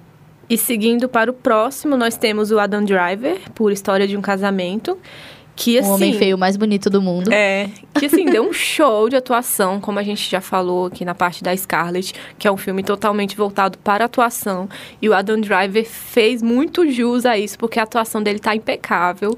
[0.47, 4.95] E seguindo para o próximo, nós temos o Adam Driver, por História de um Casamento.
[5.61, 7.33] Que, o assim, homem feio mais bonito do mundo.
[7.33, 11.13] É, que assim, deu um show de atuação, como a gente já falou aqui na
[11.13, 14.69] parte da Scarlett, que é um filme totalmente voltado para a atuação.
[15.01, 19.37] E o Adam Driver fez muito jus a isso, porque a atuação dele tá impecável.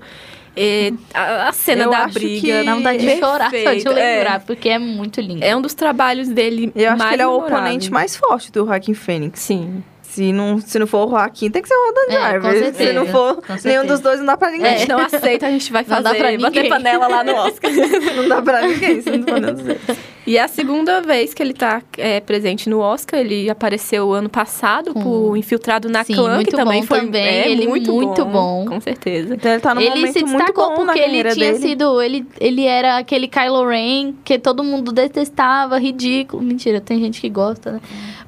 [0.56, 2.42] E a, a cena Eu da acho briga.
[2.42, 4.18] que- Dá vontade de chorar só de é.
[4.18, 5.44] lembrar, porque é muito lindo.
[5.44, 8.52] É um dos trabalhos dele Eu acho mais que ele é o oponente mais forte
[8.52, 9.40] do Joaquin Phoenix.
[9.40, 9.84] Sim.
[10.12, 12.74] Se não, se não for o Joaquin, tem que ser o Adam É, Driver.
[12.76, 14.78] se não for nenhum dos dois, não dá pra A ninguém.
[14.80, 16.70] gente não aceita, a gente vai Não fazer, dá pra bater ninguém.
[16.70, 17.72] panela lá no Oscar.
[18.18, 19.80] não dá pra ninguém, se não for nenhum dos dois.
[20.28, 23.20] E é a segunda vez que ele tá é, presente no Oscar.
[23.22, 27.00] Ele apareceu ano passado Com- por Infiltrado na Sim, Clã, muito que também bom foi
[27.00, 27.24] também.
[27.26, 28.66] é, Ele muito, muito bom.
[28.68, 29.34] Com certeza.
[29.34, 31.54] Então ele tá num ele momento se muito destacou bom na porque ele carreira tinha
[31.54, 31.60] dele.
[31.70, 32.00] sido.
[32.02, 36.44] Ele, ele era aquele Kylo Ren que todo mundo detestava, ridículo.
[36.44, 37.82] Mentira, tem gente que gosta, né?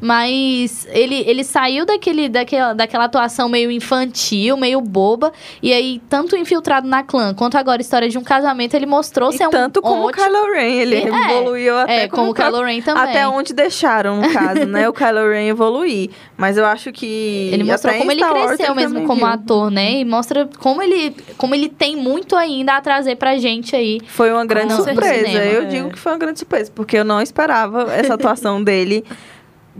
[0.04, 5.32] Mas ele, ele saiu daquele, daquela, daquela atuação meio infantil, meio boba.
[5.62, 9.38] E aí, tanto infiltrado na clã quanto agora história de um casamento, ele mostrou E
[9.38, 10.26] ser um tanto como o ótimo.
[10.26, 13.04] Kylo Ren, ele É, evoluiu até É, como o próprio- Kylo Ren também.
[13.04, 14.84] Até onde deixaram, no caso, né?
[14.93, 16.10] O Kylo Ren evoluir.
[16.36, 17.49] Mas eu acho que.
[17.54, 19.28] Ele mostrou como ele cresceu ele mesmo como viu.
[19.28, 19.93] ator, né?
[20.01, 24.01] E mostra como ele, como ele tem muito ainda a trazer pra gente aí.
[24.08, 25.30] Foi uma grande surpresa.
[25.30, 25.66] eu é.
[25.66, 29.06] digo que foi uma grande surpresa, porque eu não esperava essa atuação dele.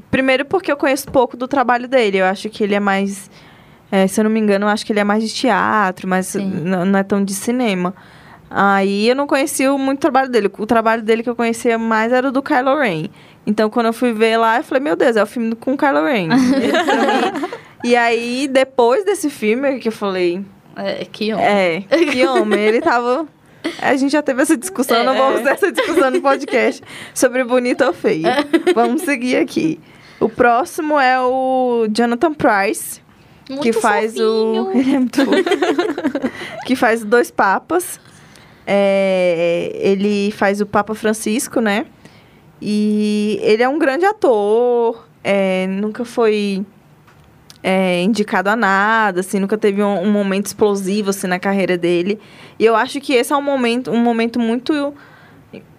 [0.10, 2.18] Primeiro porque eu conheço pouco do trabalho dele.
[2.20, 3.30] Eu acho que ele é mais.
[3.91, 6.34] é, se eu não me engano, eu acho que ele é mais de teatro, mas
[6.36, 7.94] não, é tão de cinema.
[8.50, 10.52] Aí eu não conhecia muito o trabalho dele.
[10.58, 13.08] O trabalho dele que eu conhecia mais era o do Kylo Ren.
[13.48, 15.78] Então, quando eu fui ver lá, eu falei, meu Deus, é o filme com o
[15.78, 16.30] Kylo Ren.
[17.84, 20.41] E aí, depois desse filme, que eu falei,
[20.74, 21.46] É, que homem.
[21.46, 23.28] é, que homem, ele tava.
[23.82, 25.18] A gente já teve essa discussão, não É.
[25.18, 26.82] vamos ter essa discussão no podcast
[27.14, 28.24] sobre bonito ou feio.
[28.74, 29.80] Vamos seguir aqui.
[30.20, 33.01] O próximo é o Jonathan Price,
[33.49, 34.72] Muito que faz o.
[34.76, 35.22] Ele é muito
[36.66, 37.99] que faz Dois Papas.
[38.66, 41.86] É, ele faz o Papa Francisco, né?
[42.61, 45.05] E ele é um grande ator.
[45.22, 46.66] é, nunca foi
[47.64, 52.20] é, indicado a nada, assim, nunca teve um, um momento explosivo assim na carreira dele.
[52.59, 54.93] E eu acho que esse é um momento, um momento muito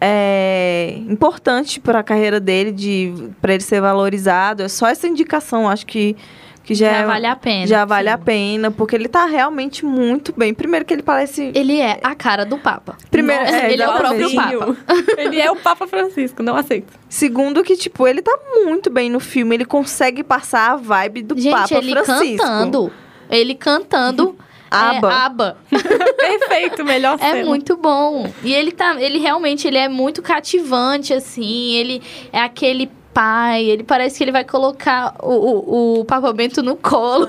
[0.01, 4.63] é, importante para a carreira dele, de para ele ser valorizado.
[4.63, 6.17] É só essa indicação, acho que
[6.65, 7.67] que já, Já é- vale a pena.
[7.67, 8.15] já vale sim.
[8.15, 10.53] a pena, porque ele tá realmente muito bem.
[10.55, 12.97] Primeiro que ele parece Ele é a cara do Papa.
[13.11, 14.35] Primeiro- Nossa, é, ele é o próprio.
[14.35, 14.77] Papa.
[15.19, 16.93] Ele é o Papa Francisco, não aceito.
[17.09, 19.55] Segundo que, tipo, ele tá muito bem no filme.
[19.55, 22.37] Ele consegue passar a vibe do Gente, Papa ele Francisco.
[22.45, 22.93] cantando.
[23.31, 24.37] Ele cantando.
[24.71, 25.09] Aba.
[25.09, 25.57] É, aba.
[26.19, 27.45] Perfeito, melhor É cena.
[27.47, 28.29] muito bom.
[28.43, 32.03] E ele tá, ele realmente ele é muito cativante assim, ele
[32.33, 36.75] é aquele pai, ele parece que ele vai colocar o, o, o Papa Bento no
[36.77, 37.29] colo.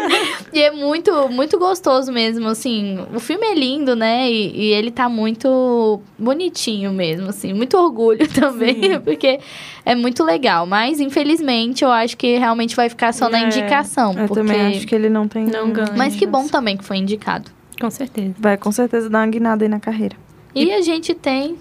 [0.52, 2.98] e é muito muito gostoso mesmo, assim.
[3.14, 4.30] O filme é lindo, né?
[4.30, 9.38] E, e ele tá muito bonitinho mesmo, assim, muito orgulho também, porque
[9.84, 14.12] é muito legal, mas infelizmente eu acho que realmente vai ficar só na É, indicação,
[14.14, 15.44] Eu porque também acho que ele não tem.
[15.44, 15.92] Não ganha.
[15.96, 17.50] mas que bom também que foi indicado.
[17.78, 18.34] Com certeza.
[18.38, 20.16] Vai com certeza dar uma guinada aí na carreira.
[20.54, 21.56] E a gente tem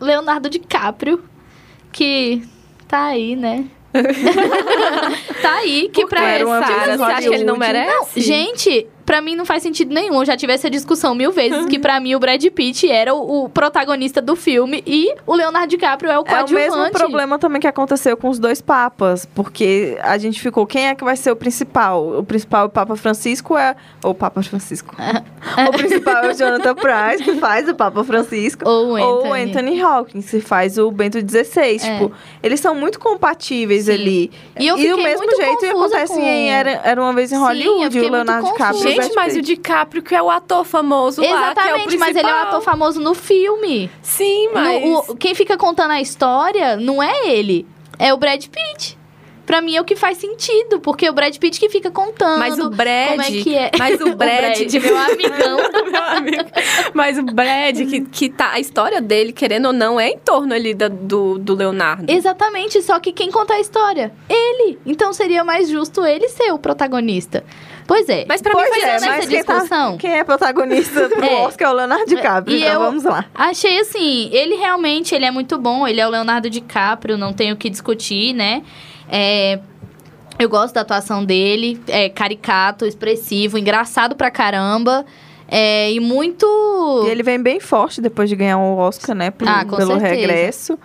[0.00, 1.22] Leonardo DiCaprio,
[1.92, 2.42] que
[2.88, 3.64] tá aí, né?
[5.42, 8.20] tá aí, que pra vez em Você acha que ele não merece?
[8.20, 10.16] Gente, pra mim não faz sentido nenhum.
[10.20, 13.44] Eu já tive essa discussão mil vezes, que pra mim o Brad Pitt era o,
[13.44, 16.70] o protagonista do filme e o Leonardo DiCaprio é o É o coadjuvante.
[16.76, 20.94] mesmo problema também que aconteceu com os dois papas, porque a gente ficou, quem é
[20.94, 22.18] que vai ser o principal?
[22.18, 23.74] O principal é o Papa Francisco é...
[24.02, 24.94] Ou Papa Francisco.
[25.68, 28.68] o principal é o Jonathan Price, que faz o Papa Francisco.
[28.68, 29.42] Ou o Ou o Anthony.
[29.50, 31.76] Anthony Hawkins, que faz o Bento XVI.
[31.76, 31.78] É.
[31.78, 33.92] Tipo, eles são muito compatíveis Sim.
[33.92, 34.30] ali.
[34.58, 37.42] E eu do fiquei mesmo jeito acontece com- em Era, Era Uma Vez em Sim,
[37.42, 38.95] Hollywood, fiquei o Leonardo DiCaprio.
[38.98, 39.46] O Gente, Brad mas o Pitt.
[39.54, 42.24] DiCaprio que é o ator famoso lá, que é o Exatamente, mas ele é o
[42.24, 42.48] principal.
[42.48, 43.90] ator famoso no filme.
[44.02, 44.82] Sim, mas...
[44.84, 47.66] No- o- quem fica contando a história não é ele,
[47.98, 48.96] é o Brad Pitt.
[49.44, 52.40] Pra mim é o que faz sentido, porque é o Brad Pitt que fica contando.
[52.40, 53.10] Mas o Brad...
[53.10, 53.70] Como é que é?
[53.78, 54.58] Mas o Brad...
[54.58, 55.56] meu amigão.
[55.88, 56.44] Meu amigo.
[56.92, 58.50] Mas o Brad, que, que tá...
[58.54, 62.10] A história dele, querendo ou não, é em torno ali da- do, do Leonardo.
[62.10, 64.12] Exatamente, só que quem conta a história?
[64.28, 64.80] Ele.
[64.84, 67.44] Então seria mais justo ele ser o protagonista.
[67.86, 68.24] Pois é.
[68.28, 69.96] Mas pra Pois mim faz é, mas quem, tá, discussão.
[69.96, 71.34] quem é protagonista pro É.
[71.46, 73.24] Oscar é o Leonardo DiCaprio, E então eu- vamos lá.
[73.34, 77.54] Achei assim, ele realmente ele é muito bom, ele é o Leonardo DiCaprio, não tenho
[77.54, 78.62] o que discutir, né?
[79.08, 79.60] É,
[80.38, 85.06] eu gosto da atuação dele, é caricato, expressivo, engraçado pra caramba.
[85.48, 86.44] É, e muito.
[87.06, 89.30] E ele vem bem forte depois de ganhar o Oscar, né?
[89.30, 90.14] Pelo, Ah, com pelo certeza.
[90.14, 90.78] regresso.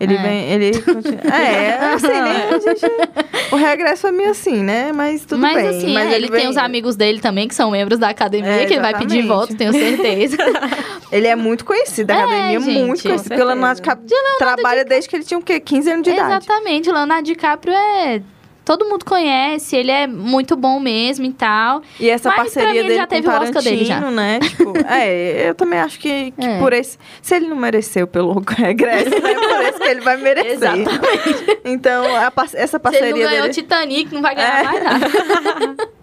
[0.00, 0.22] Ele É.
[0.22, 0.50] vem.
[0.52, 1.18] Ele continua.
[1.34, 2.48] É, assim, né?
[2.54, 4.92] A gente, o regresso é meio assim, né?
[4.92, 5.68] Mas tudo Mas bem.
[5.68, 8.50] assim, mas é, ele, vem- tem os amigos dele também, que são membros da academia,
[8.62, 9.26] É, que ele vai pedir exatamente.
[9.26, 10.36] voto, tenho certeza.
[11.10, 13.28] Ele é muito conhecido, a É, academia gente, muito com conhecido.
[13.30, 13.80] Porque o Leonardo.
[13.80, 15.58] DiCaprio trabalha desde que ele tinha o quê?
[15.58, 16.28] 15 anos de idade.
[16.44, 18.20] Exatamente, o Leonardo DiCaprio é.
[18.68, 21.80] Todo mundo conhece, ele é muito bom mesmo e tal.
[21.98, 24.10] E essa Mas, parceria mim, ele dele já com teve o Oscar Tarantino, dele já.
[24.10, 24.38] né?
[24.40, 26.58] Tipo, é, eu também acho que, que É.
[26.58, 26.98] por esse...
[27.22, 30.52] Se ele não mereceu pelo regresso, é por isso que ele vai merecer.
[30.52, 31.60] Exatamente.
[31.64, 33.54] Então, a essa Se ele parceria não ganhou dele...
[33.54, 34.62] Titanic, não vai ganhar É.
[34.64, 35.88] mais nada.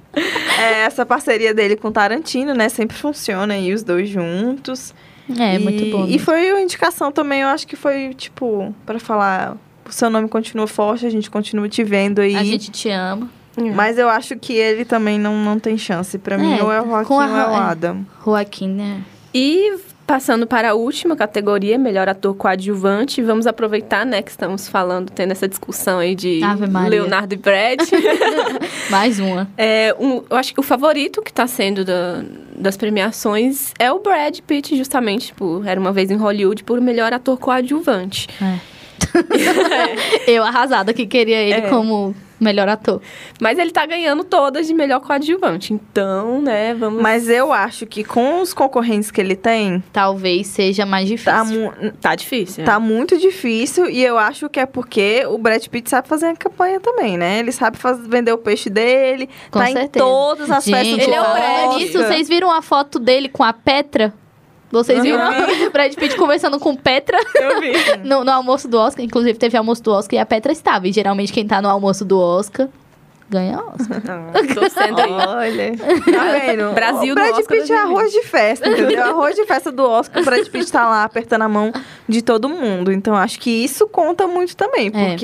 [0.58, 2.70] É, essa parceria dele com Tarantino, né?
[2.70, 4.94] Sempre funciona aí os dois juntos.
[5.38, 6.06] É, E- muito bom.
[6.08, 9.58] E foi uma indicação também, eu acho que foi, tipo, pra falar...
[9.88, 12.36] O seu nome continua forte, a gente continua te vendo aí.
[12.36, 13.30] A gente te ama.
[13.74, 16.18] Mas eu acho que ele também não, não tem chance.
[16.18, 17.56] Pra mim, É, ou é o Joaquim ou é o é.
[17.56, 18.06] Adam.
[18.26, 19.02] Joaquim, né?
[19.34, 25.10] E passando para a última categoria, melhor ator coadjuvante, vamos aproveitar, né, que estamos falando,
[25.10, 26.42] tendo essa discussão aí de.
[26.90, 27.80] Leonardo e Brad.
[28.92, 29.48] Mais uma.
[29.58, 32.24] É, um, eu acho que o favorito que tá sendo da-
[32.58, 37.12] das premiações é o Brad Pitt, justamente, por Era Uma Vez em Hollywood, por melhor
[37.14, 38.28] ator coadjuvante.
[40.28, 41.70] Eu arrasada que queria ele É.
[41.70, 43.02] como melhor ator.
[43.40, 47.02] Mas ele tá ganhando todas de melhor coadjuvante, então, né, vamos...
[47.02, 51.32] Mas eu acho que com os concorrentes que ele tem, Talvez seja mais difícil.
[51.32, 52.66] tá, mu- Tá difícil.
[52.66, 53.90] tá muito difícil.
[53.90, 57.40] E eu acho que é porque o Brad Pitt sabe fazer a campanha também, né?
[57.40, 59.30] Ele sabe faz- vender o peixe dele.
[59.50, 59.86] Com tá certeza.
[60.06, 61.76] em todas as festas Gente, do ele é o Brad.
[61.78, 64.14] nisso, vocês viram a foto dele com a Petra?
[64.84, 65.20] Vocês viram
[65.68, 67.74] o Brad Pitt conversando com Petra Eu vi.
[68.04, 69.04] no, no almoço do Oscar?
[69.04, 70.88] Inclusive, teve almoço do Oscar e a Petra estava.
[70.88, 72.68] E geralmente quem tá no almoço do Oscar
[73.30, 74.02] ganha Oscar.
[74.54, 75.12] Tô sendo aí.
[75.12, 76.74] Olha, tá vendo?
[76.74, 77.72] Brasil o Brad Pitt é 2020.
[77.74, 79.04] arroz de festa, entendeu?
[79.04, 81.72] Arroz de festa do Oscar, o Brad Pitt tá lá apertando a mão
[82.08, 82.92] de todo mundo.
[82.92, 85.16] Então, acho que isso conta muito também, É.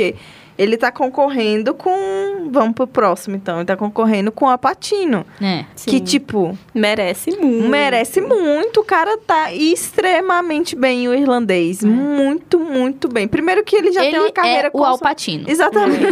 [0.62, 2.50] ele tá concorrendo com...
[2.52, 3.58] Vamos pro próximo, então.
[3.58, 5.66] Ele tá concorrendo com a Patino, É.
[5.86, 7.70] que, tipo, Merece muito.
[7.70, 8.82] merece muito.
[8.82, 11.84] O cara tá extremamente bem, o irlandês.
[11.84, 13.28] Muito, muito bem.
[13.28, 15.50] Primeiro que ele já ele tem uma carreira é o Alpatino.
[15.50, 16.04] Exatamente.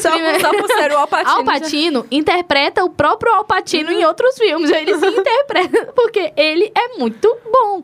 [0.00, 1.36] Só, por- só por ser o Alpatino.
[1.36, 4.70] Al Pacino interpreta o próprio Al Pacino em outros filmes.
[4.70, 7.82] Ele se interpreta porque ele é muito bom.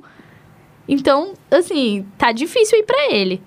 [0.89, 3.41] Então, assim, tá difícil ir pra ele.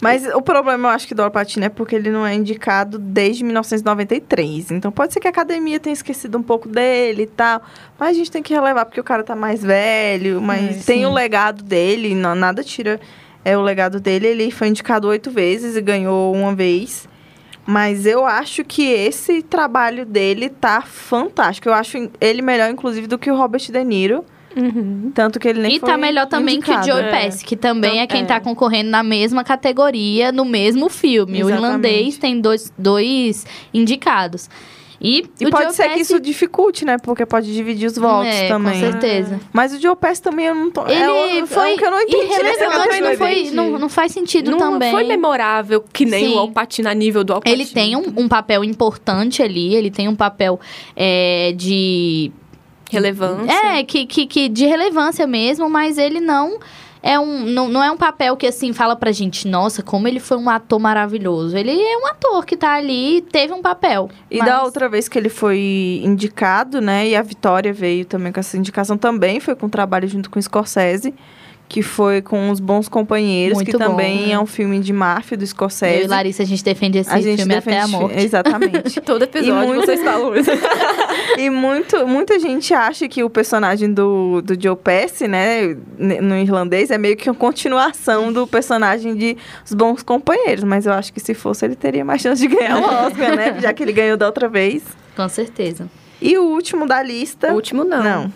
[0.00, 3.44] Mas o problema, eu acho que do Alpatino é porque ele não é indicado desde
[3.44, 4.70] 1993.
[4.70, 7.62] Então pode ser que a academia tenha esquecido um pouco dele e tal.
[7.98, 10.40] Mas a gente tem que relevar porque o cara tá mais velho.
[10.40, 12.98] Mas É, tem o legado dele, não, nada tira
[13.44, 14.26] é o legado dele.
[14.26, 17.08] Ele foi indicado oito vezes e ganhou uma vez.
[17.66, 21.68] Mas eu acho que esse trabalho dele tá fantástico.
[21.68, 24.24] Eu acho ele melhor, inclusive, do que o Robert De Niro.
[24.56, 25.12] Uhum.
[25.14, 26.84] Tanto que ele nem e foi tá melhor também indicado.
[26.84, 27.10] que o Joe é.
[27.10, 28.24] Pesci, que também Então, é quem é.
[28.24, 31.42] tá concorrendo na mesma categoria, no mesmo filme.
[31.44, 31.64] O Exatamente.
[31.64, 34.48] irlandês tem dois, dois indicados.
[35.02, 36.98] E, E o pode Joe ser que Pesci- isso dificulte, né?
[36.98, 38.74] Porque pode dividir os votos é, também.
[38.74, 39.40] Com certeza.
[39.50, 40.84] Mas o Joe Pesci também eu não tô.
[40.86, 43.78] Ele é, o- foi é um que eu não entendi nessa irrelevante, não, foi, não,
[43.78, 44.90] não faz sentido Não também.
[44.90, 46.34] foi memorável que nem Sim.
[46.34, 47.62] o Alpatino a nível do Alpatino.
[47.62, 50.60] Ele tem um, um papel importante ali, ele tem um papel
[50.94, 52.30] é, de.
[52.90, 53.52] Relevância.
[53.52, 56.58] É, que, que, que de relevância mesmo, mas ele não
[57.02, 60.20] é um, não, não é um papel que, assim, fala pra gente, nossa, como ele
[60.20, 61.56] foi um ator maravilhoso.
[61.56, 64.10] Ele é um ator que tá ali e teve um papel.
[64.30, 67.08] E mas- da outra vez que ele foi indicado, né?
[67.08, 70.42] E a Vitória veio também com essa indicação também, foi com trabalho junto com o
[70.42, 71.14] Scorsese,
[71.70, 74.32] que foi com Os Bons Companheiros, Muito que bom, também né?
[74.32, 76.02] é um filme de máfia do Eu Scorsese.
[76.04, 78.18] e Larissa, a gente defende esse a gente filme até a defende- morte.
[78.24, 79.00] Exatamente.
[79.06, 80.50] Todo episódio muito- vocês falam isso.
[81.38, 86.90] e muito, muita gente acha que o personagem do, do Joe Pesci, né, no irlandês,
[86.90, 90.64] é meio que uma continuação do personagem de Os Bons Companheiros.
[90.64, 93.60] Mas eu acho que se fosse, ele teria mais chance de ganhar o Oscar, né?
[93.60, 94.82] Já que ele ganhou da outra vez.
[95.14, 95.88] Com certeza.
[96.20, 97.52] E o último da lista...
[97.52, 98.02] O último não.
[98.02, 98.32] Não,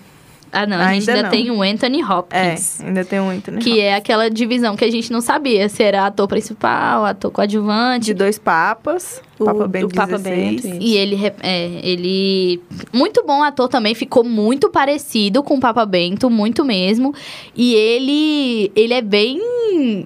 [0.57, 1.31] Ah, não, a gente Ainda ainda não.
[1.31, 2.81] tem o Anthony é, Hopkins.
[2.81, 3.61] ainda tem muito, né?
[3.61, 8.07] Que é aquela divisão que a gente não sabia se era ator principal, ator coadjuvante.
[8.07, 10.63] De dois papas, O- Papa Bento do Papa 16.
[10.63, 12.63] Bento, E ele, é, ele.
[12.93, 17.13] Muito bom ator também, ficou muito parecido com o Papa Bento, muito mesmo.
[17.57, 18.71] E ele.
[18.77, 19.41] Ele é bem.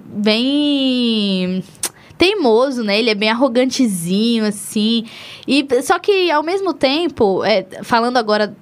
[0.05, 1.63] Bem.
[2.17, 2.99] Teimoso, né?
[2.99, 5.05] Ele é bem arrogantezinho, assim.
[5.47, 8.53] E, só que, ao mesmo tempo, é, falando agora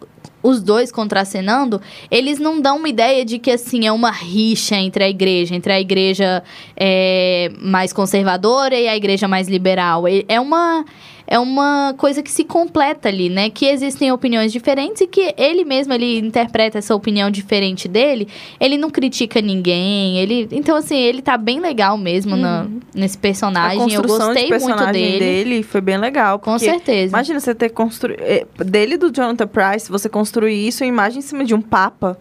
[0.42, 5.04] os dois contracenando, eles não dão uma ideia de que, assim, é uma rixa entre
[5.04, 6.44] a igreja, entre a igreja
[6.76, 10.04] é, mais conservadora e a igreja mais liberal.
[10.08, 10.86] É- uma,
[11.28, 13.50] é uma coisa que se completa ali, né?
[13.50, 18.78] Que existem opiniões diferentes e que ele mesmo, ele interpreta essa opinião diferente dele, ele
[18.78, 20.48] não critica ninguém, ele...
[20.52, 22.66] Então, assim, ele tá bem legal mesmo na-
[22.96, 23.80] nesse A personagem.
[23.94, 25.20] Eu construção gostei de personagem muito dele.
[25.20, 26.40] dele foi bem legal.
[26.40, 27.12] Com certeza.
[27.12, 28.20] Imagina você ter construído...
[28.66, 32.18] Dele e do Jonathan Price, você construir isso em imagem em cima de um papa.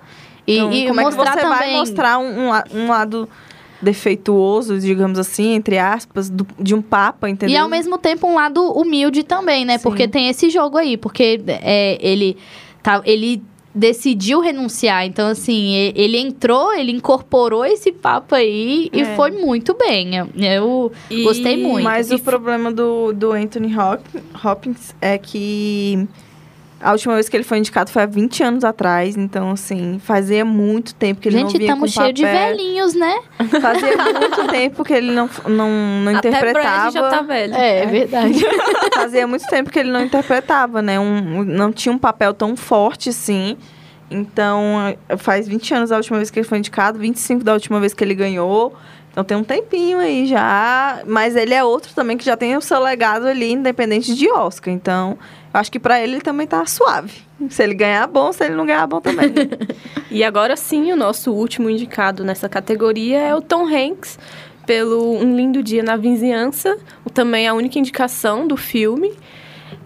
[0.47, 1.49] E, Então, e como é que você também...
[1.59, 3.29] vai mostrar um, um um lado
[3.87, 7.55] defeituoso, digamos assim, entre aspas, do- de um papa, entendeu?
[7.55, 9.78] E ao mesmo tempo um lado humilde também, né?
[9.78, 9.82] Sim.
[9.84, 12.37] Porque tem esse jogo aí, porque é, ele
[12.82, 13.43] tá, ele
[13.74, 19.14] decidiu renunciar, então assim, e- ele entrou, ele incorporou esse papo aí e É.
[19.16, 20.16] foi muito bem.
[20.16, 21.84] Eu, eu E- Gostei muito.
[21.84, 24.01] Mas E o f- problema do, do Anthony Hop-
[24.45, 26.09] Hopkins é que
[26.81, 29.16] a última vez que ele foi indicado foi há 20 anos atrás.
[29.16, 32.49] Então, assim, fazia muito tempo que ele não Gente, vinha estamos com cheios de papel.
[32.49, 33.18] velhinhos, né?
[33.61, 35.70] Fazia muito tempo que ele não, não,
[36.05, 36.91] não Até interpretava.
[36.91, 37.55] Brad já tá velho.
[37.55, 38.45] É, verdade.
[38.95, 41.01] Fazia muito tempo que ele não interpretava, né?
[41.01, 43.57] Um, não tinha um papel tão forte assim.
[44.11, 47.93] Então, faz 20 anos a última vez que ele foi indicado, 25 da última vez
[47.95, 48.74] que ele ganhou.
[49.16, 51.01] Então tem um tempinho aí já.
[51.07, 54.72] Mas ele é outro também que já tem o seu legado ali, independente de Oscar.
[54.72, 55.18] Então,
[55.57, 57.13] acho que pra ele ele também tá suave.
[57.51, 58.33] Se ele ganhar, bom.
[58.33, 59.33] Se ele não ganhar, bom também.
[60.09, 64.19] E agora sim, o nosso último indicado nessa categoria é o Tom Hanks,
[64.65, 66.79] pelo Um Lindo Dia na Vizinhança,
[67.13, 69.13] também a única indicação do filme.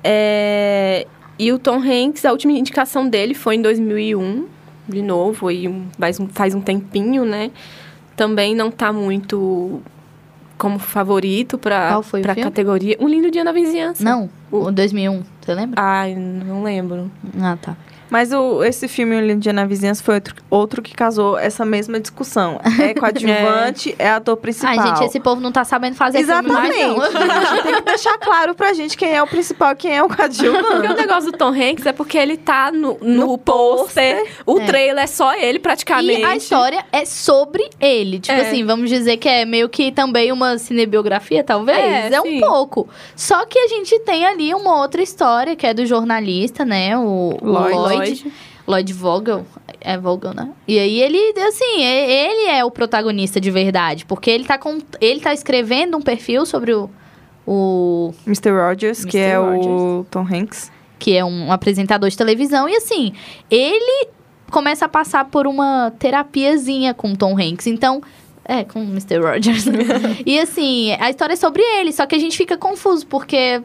[0.04, 1.06] É,
[1.38, 4.46] E o Tom Hanks, a última indicação dele foi em 2001,
[4.88, 7.50] de novo, aí faz, um, faz um tempinho, né?
[8.14, 9.80] Também não tá muito
[10.58, 12.96] como favorito para Qual foi o a categoria.
[13.00, 14.04] Um Lindo Dia na Vizinhança.
[14.04, 15.82] Não, o 2001, você lembra?
[15.82, 17.10] Ai, não lembro.
[17.42, 17.76] Ah, tá.
[18.10, 21.64] Mas o, esse filme, O Lindo Dia na Vizinhança, foi outro, outro que casou essa
[21.64, 22.60] mesma discussão.
[22.80, 24.70] É coadjuvante, é, ator principal.
[24.78, 26.72] Ai, gente, esse povo não tá sabendo fazer Exatamente.
[26.72, 27.62] filme mais, não.
[27.62, 30.22] Tem que deixar claro pra gente quem é o principal e quem é o Porque
[30.22, 30.94] o coadjuvante.
[31.00, 34.24] negócio do Tom Hanks é porque ele tá no, no, No pôster.
[34.44, 34.64] O É.
[34.66, 36.20] trailer é só ele, praticamente.
[36.20, 38.18] E a história é sobre ele.
[38.18, 38.42] Tipo É.
[38.48, 41.78] assim, vamos dizer que é meio que também uma cinebiografia, talvez.
[41.78, 42.40] É, É, um sim.
[42.40, 42.88] pouco.
[43.14, 46.96] Só que a gente tem ali uma outra história, que é do jornalista, né?
[46.98, 47.99] O o Lloyd.
[48.06, 48.32] Lloyd.
[48.66, 49.46] Lloyd, Vogel.
[49.80, 50.50] É Vogel, né?
[50.68, 54.04] E aí ele, assim, é- ele é o protagonista de verdade.
[54.04, 56.88] Porque ele tá, com, ele tá escrevendo um perfil sobre o...
[57.46, 58.50] o Mr.
[58.50, 59.32] Rogers, que Mr.
[59.32, 60.06] é o Rogers.
[60.10, 60.72] Tom Hanks.
[60.98, 63.12] que é um apresentador de televisão, e assim,
[63.50, 64.08] ele
[64.50, 67.66] começa a passar por uma terapiazinha com Tom Hanks.
[67.66, 68.02] Então,
[68.44, 69.18] é, com Mr.
[69.18, 69.64] Rogers.
[70.26, 73.62] e assim, a história é sobre ele, só que a gente fica confuso, porque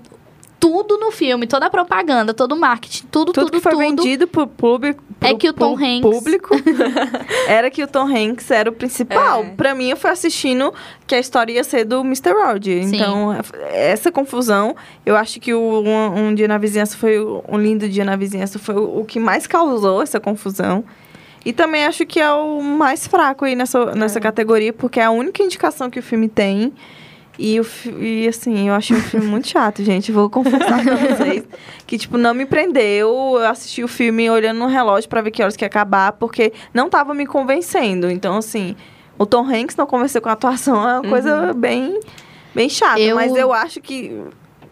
[0.60, 3.80] tudo no filme, toda a propaganda, todo o marketing, tudo, Tudo, tudo, que foi tudo.
[4.04, 5.04] vendido pro público.
[5.22, 6.56] É pro que o Tom Hanks- público
[7.48, 9.44] era que o Tom Hanks era o principal.
[9.44, 9.50] É.
[9.52, 10.74] Pra mim, eu fui assistindo
[11.08, 12.34] que a história ia ser do Mr.
[12.84, 12.96] Sim.
[12.96, 13.36] Então,
[13.72, 14.76] essa confusão,
[15.06, 18.58] eu acho que o um, um dia na vizinhança foi um lindo dia na vizinhança
[18.60, 20.84] foi o, o que mais causou essa confusão.
[21.46, 25.12] E também acho que é o mais fraco aí nessa, nessa categoria, porque é a
[25.12, 26.74] única indicação que o filme tem.
[27.38, 27.66] E, o,
[28.02, 30.12] e assim, eu achei o filme muito chato, gente.
[30.12, 31.44] Vou confessar pra vocês.
[31.86, 33.10] Que, tipo, não me prendeu.
[33.38, 36.54] Eu assisti o filme olhando no relógio pra ver que horas que ia acabar, porque
[36.74, 38.10] não tava me convencendo.
[38.10, 38.76] Então, assim,
[39.18, 40.76] o Tom Hanks não convenceu com a atuação.
[40.90, 42.00] É uma coisa bem,
[42.54, 43.00] bem chata.
[43.00, 44.18] Eu- Mas eu acho que,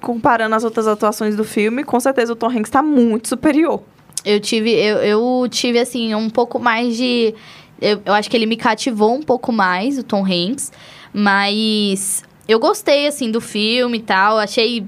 [0.01, 3.81] comparando as outras atuações do filme, com certeza o Tom Hanks tá muito superior.
[4.23, 7.35] Eu tive, eu, eu tive, assim, um pouco mais de,
[7.81, 10.71] Eu, eu acho que ele me cativou um pouco mais, o Tom Hanks.
[11.13, 14.37] Mas eu gostei, assim, do filme e tal.
[14.37, 14.85] Achei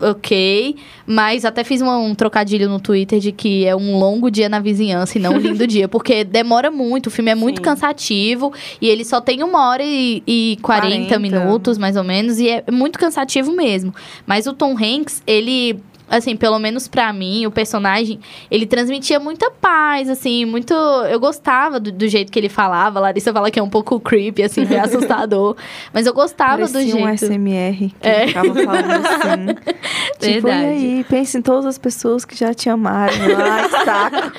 [0.00, 0.76] ok.
[1.06, 4.60] Mas até fiz uma- um trocadilho no Twitter de que é um longo dia na
[4.60, 5.88] vizinhança e não um lindo dia.
[5.88, 7.62] Porque demora muito, o filme é muito Sim.
[7.64, 8.52] cansativo.
[8.80, 11.18] E ele só tem uma hora e, e 40, 40.
[11.18, 12.38] minutos, mais ou menos.
[12.38, 13.94] E é muito cansativo mesmo.
[14.26, 15.78] Mas o Tom Hanks, ele...
[16.10, 18.18] Assim, pelo menos pra mim, o personagem,
[18.50, 20.72] ele transmitia muita paz, assim, muito...
[20.72, 22.98] Eu gostava do, do jeito que ele falava.
[22.98, 25.56] A Larissa fala que é um pouco creepy, assim, meio assustador.
[25.92, 27.06] Mas eu gostava do Parecia jeito...
[27.06, 28.26] um SMR que É.
[28.28, 29.46] ficava falando assim.
[30.18, 30.62] tipo, Verdade.
[30.62, 33.14] e aí, pense em todas as pessoas que já te amaram.
[33.38, 34.32] Ai, saco.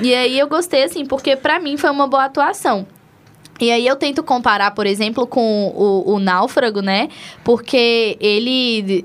[0.00, 2.86] E aí eu gostei, assim, porque pra mim foi uma boa atuação.
[3.60, 7.08] E aí eu tento comparar, por exemplo, com o, o Náufrago, né?
[7.44, 9.04] Porque ele.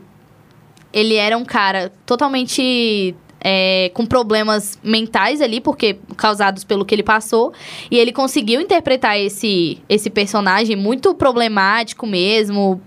[0.91, 3.15] Ele era um cara totalmente.
[3.39, 7.53] é, com problemas mentais ali, porque causados pelo que ele passou.
[7.89, 12.81] E ele conseguiu interpretar esse, esse personagem muito problemático mesmo,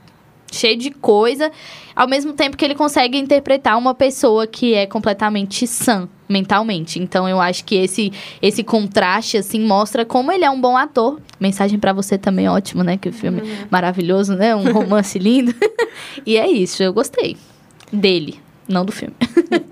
[0.50, 1.50] cheio de coisa,
[1.94, 6.98] ao mesmo tempo que ele consegue interpretar uma pessoa que é completamente sã mentalmente.
[7.00, 11.20] Então eu acho que esse esse contraste assim mostra como ele é um bom ator.
[11.38, 12.96] Mensagem pra você também ótimo, né?
[12.96, 14.54] Que o filme é maravilhoso, né?
[14.54, 15.54] Um romance lindo.
[16.24, 17.36] e é isso, eu gostei
[17.92, 19.14] dele, não do filme.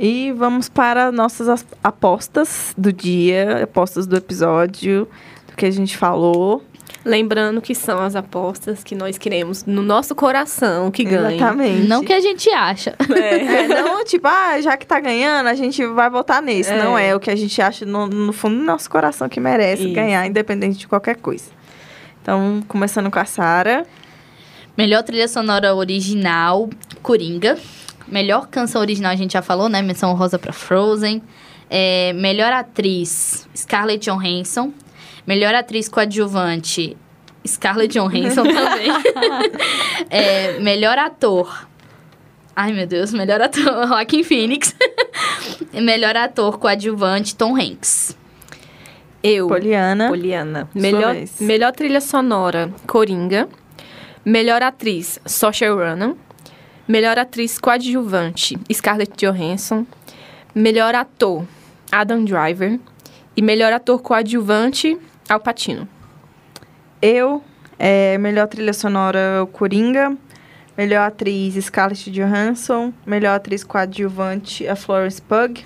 [0.00, 5.08] E vamos para nossas as- apostas do dia, apostas do episódio,
[5.48, 6.62] do que a gente falou.
[7.04, 11.36] Lembrando que são as apostas que nós queremos no nosso coração que ganhem.
[11.38, 11.88] Exatamente.
[11.88, 12.94] Não que a gente acha.
[13.12, 13.38] É.
[13.64, 16.70] É, não, tipo, ah, já que tá ganhando, a gente vai votar nesse.
[16.70, 16.80] É.
[16.80, 19.82] Não é o que a gente acha no, no fundo do nosso coração que merece
[19.86, 19.94] Isso.
[19.94, 21.46] ganhar, independente de qualquer coisa.
[22.22, 23.84] Então, começando com a Sara.
[24.78, 26.70] Melhor trilha sonora original,
[27.02, 27.58] Coringa.
[28.06, 29.82] Melhor canção original, a gente já falou, né?
[29.82, 31.20] Menção rosa pra Frozen.
[31.68, 34.72] É, melhor atriz, Scarlett Johansson.
[35.26, 36.96] Melhor atriz coadjuvante,
[37.44, 38.88] Scarlett Johansson também.
[40.10, 41.66] É, melhor ator.
[42.54, 43.12] Ai, meu Deus.
[43.12, 44.76] Melhor ator, Joaquin Phoenix.
[45.72, 48.16] E melhor ator coadjuvante, Tom Hanks.
[49.24, 50.08] Eu, Poliana.
[50.08, 50.68] Poliana.
[50.72, 53.48] Melhor, melhor trilha sonora, Coringa.
[54.28, 56.14] Melhor atriz, Saoirse Ronan.
[56.86, 59.86] Melhor atriz coadjuvante, Scarlett Johansson.
[60.54, 61.46] Melhor ator,
[61.90, 62.78] Adam Driver.
[63.34, 64.98] E melhor ator coadjuvante,
[65.30, 65.88] Al Pacino.
[67.00, 67.42] Eu,
[67.78, 70.14] é, melhor trilha sonora, Coringa.
[70.76, 72.92] Melhor atriz, Scarlett Johansson.
[73.06, 75.64] Melhor atriz coadjuvante, a Florence Pugh.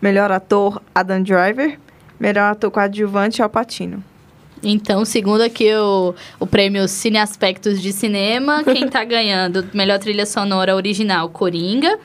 [0.00, 1.78] Melhor ator, Adam Driver.
[2.18, 4.02] Melhor ator coadjuvante, Al Pacino.
[4.62, 10.26] Então, segundo aqui o, o prêmio Cine Aspectos de Cinema, quem tá ganhando melhor trilha
[10.26, 11.98] sonora original, Coringa.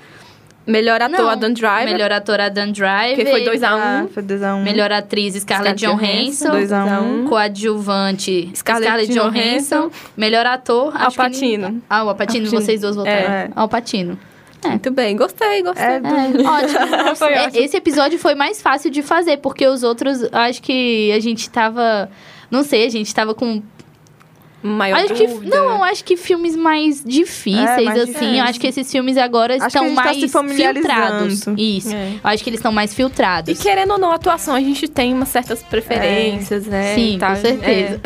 [0.66, 1.92] Melhor ator, Não, Adam Driver.
[1.92, 3.18] Melhor ator, Adam Driver.
[3.18, 4.64] Que foi 2 a 1 Ah, foi 2x1.
[4.64, 6.52] Melhor atriz, Scarlett Scarlett Johansson.
[6.52, 7.26] Johansson.
[7.26, 7.28] 2x1.
[7.28, 9.82] Coadjuvante, Scarlett Scarlett, Johansson.
[9.90, 9.92] Johansson.
[10.16, 11.82] Melhor ator, Al Pacino.
[11.90, 12.62] Ah, o Alpatino, Al Pacino.
[12.62, 13.18] vocês duas votaram.
[13.18, 13.50] É.
[13.54, 14.18] Alpatino.
[14.66, 15.84] Muito bem, gostei, gostei.
[15.86, 16.00] É, É,
[16.48, 17.16] ótimo.
[17.18, 17.62] Foi É, ótimo.
[17.66, 22.10] Esse episódio foi mais fácil de fazer, porque os outros, acho que a gente tava...
[22.50, 23.62] Não sei, a gente tava com
[24.66, 28.40] Maior acho que, não, eu acho que filmes mais difíceis, É, mais assim.
[28.40, 30.88] Eu acho que esses filmes agora Acho estão tá mais familiarizando.
[31.30, 31.48] filtrados.
[31.58, 31.94] Isso.
[31.94, 32.12] É.
[32.24, 33.60] Eu acho que eles estão mais filtrados.
[33.60, 36.96] E querendo ou não, a atuação, a gente tem umas certas preferências, né?
[36.96, 37.36] Sim, tal.
[37.36, 38.00] com certeza.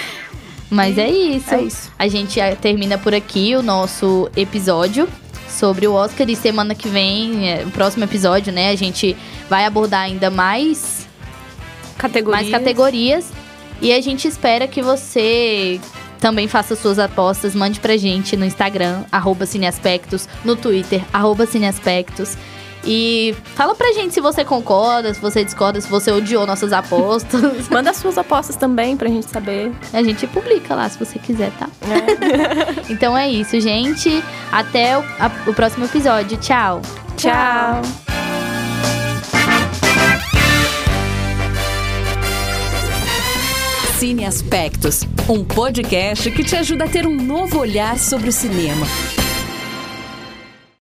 [0.70, 1.54] Mas é isso.
[1.54, 1.92] É isso.
[1.98, 5.06] A gente termina por aqui o nosso episódio
[5.48, 6.30] sobre o Oscar.
[6.30, 8.70] E semana que vem, é, o próximo episódio, né?
[8.70, 9.14] A gente
[9.50, 11.06] vai abordar ainda mais
[11.98, 12.48] É, categorias.
[12.48, 13.39] mais categorias.
[13.80, 15.80] E a gente espera que você
[16.20, 17.54] também faça suas apostas.
[17.54, 22.36] Mande pra gente no Instagram, arroba Cineaspectos, no Twitter, arroba Cineaspectos.
[22.82, 27.68] E fala pra gente se você concorda, se você discorda, se você odiou nossas apostas.
[27.68, 29.70] Manda suas apostas também pra gente saber.
[29.92, 31.68] A gente publica lá se você quiser, tá?
[32.88, 34.22] então é isso, gente.
[34.50, 36.38] Até o, a- o próximo episódio.
[36.38, 36.80] Tchau!
[37.18, 37.82] Tchau.
[44.00, 48.86] Cine Aspectos, um podcast que te ajuda a ter um novo olhar sobre o cinema.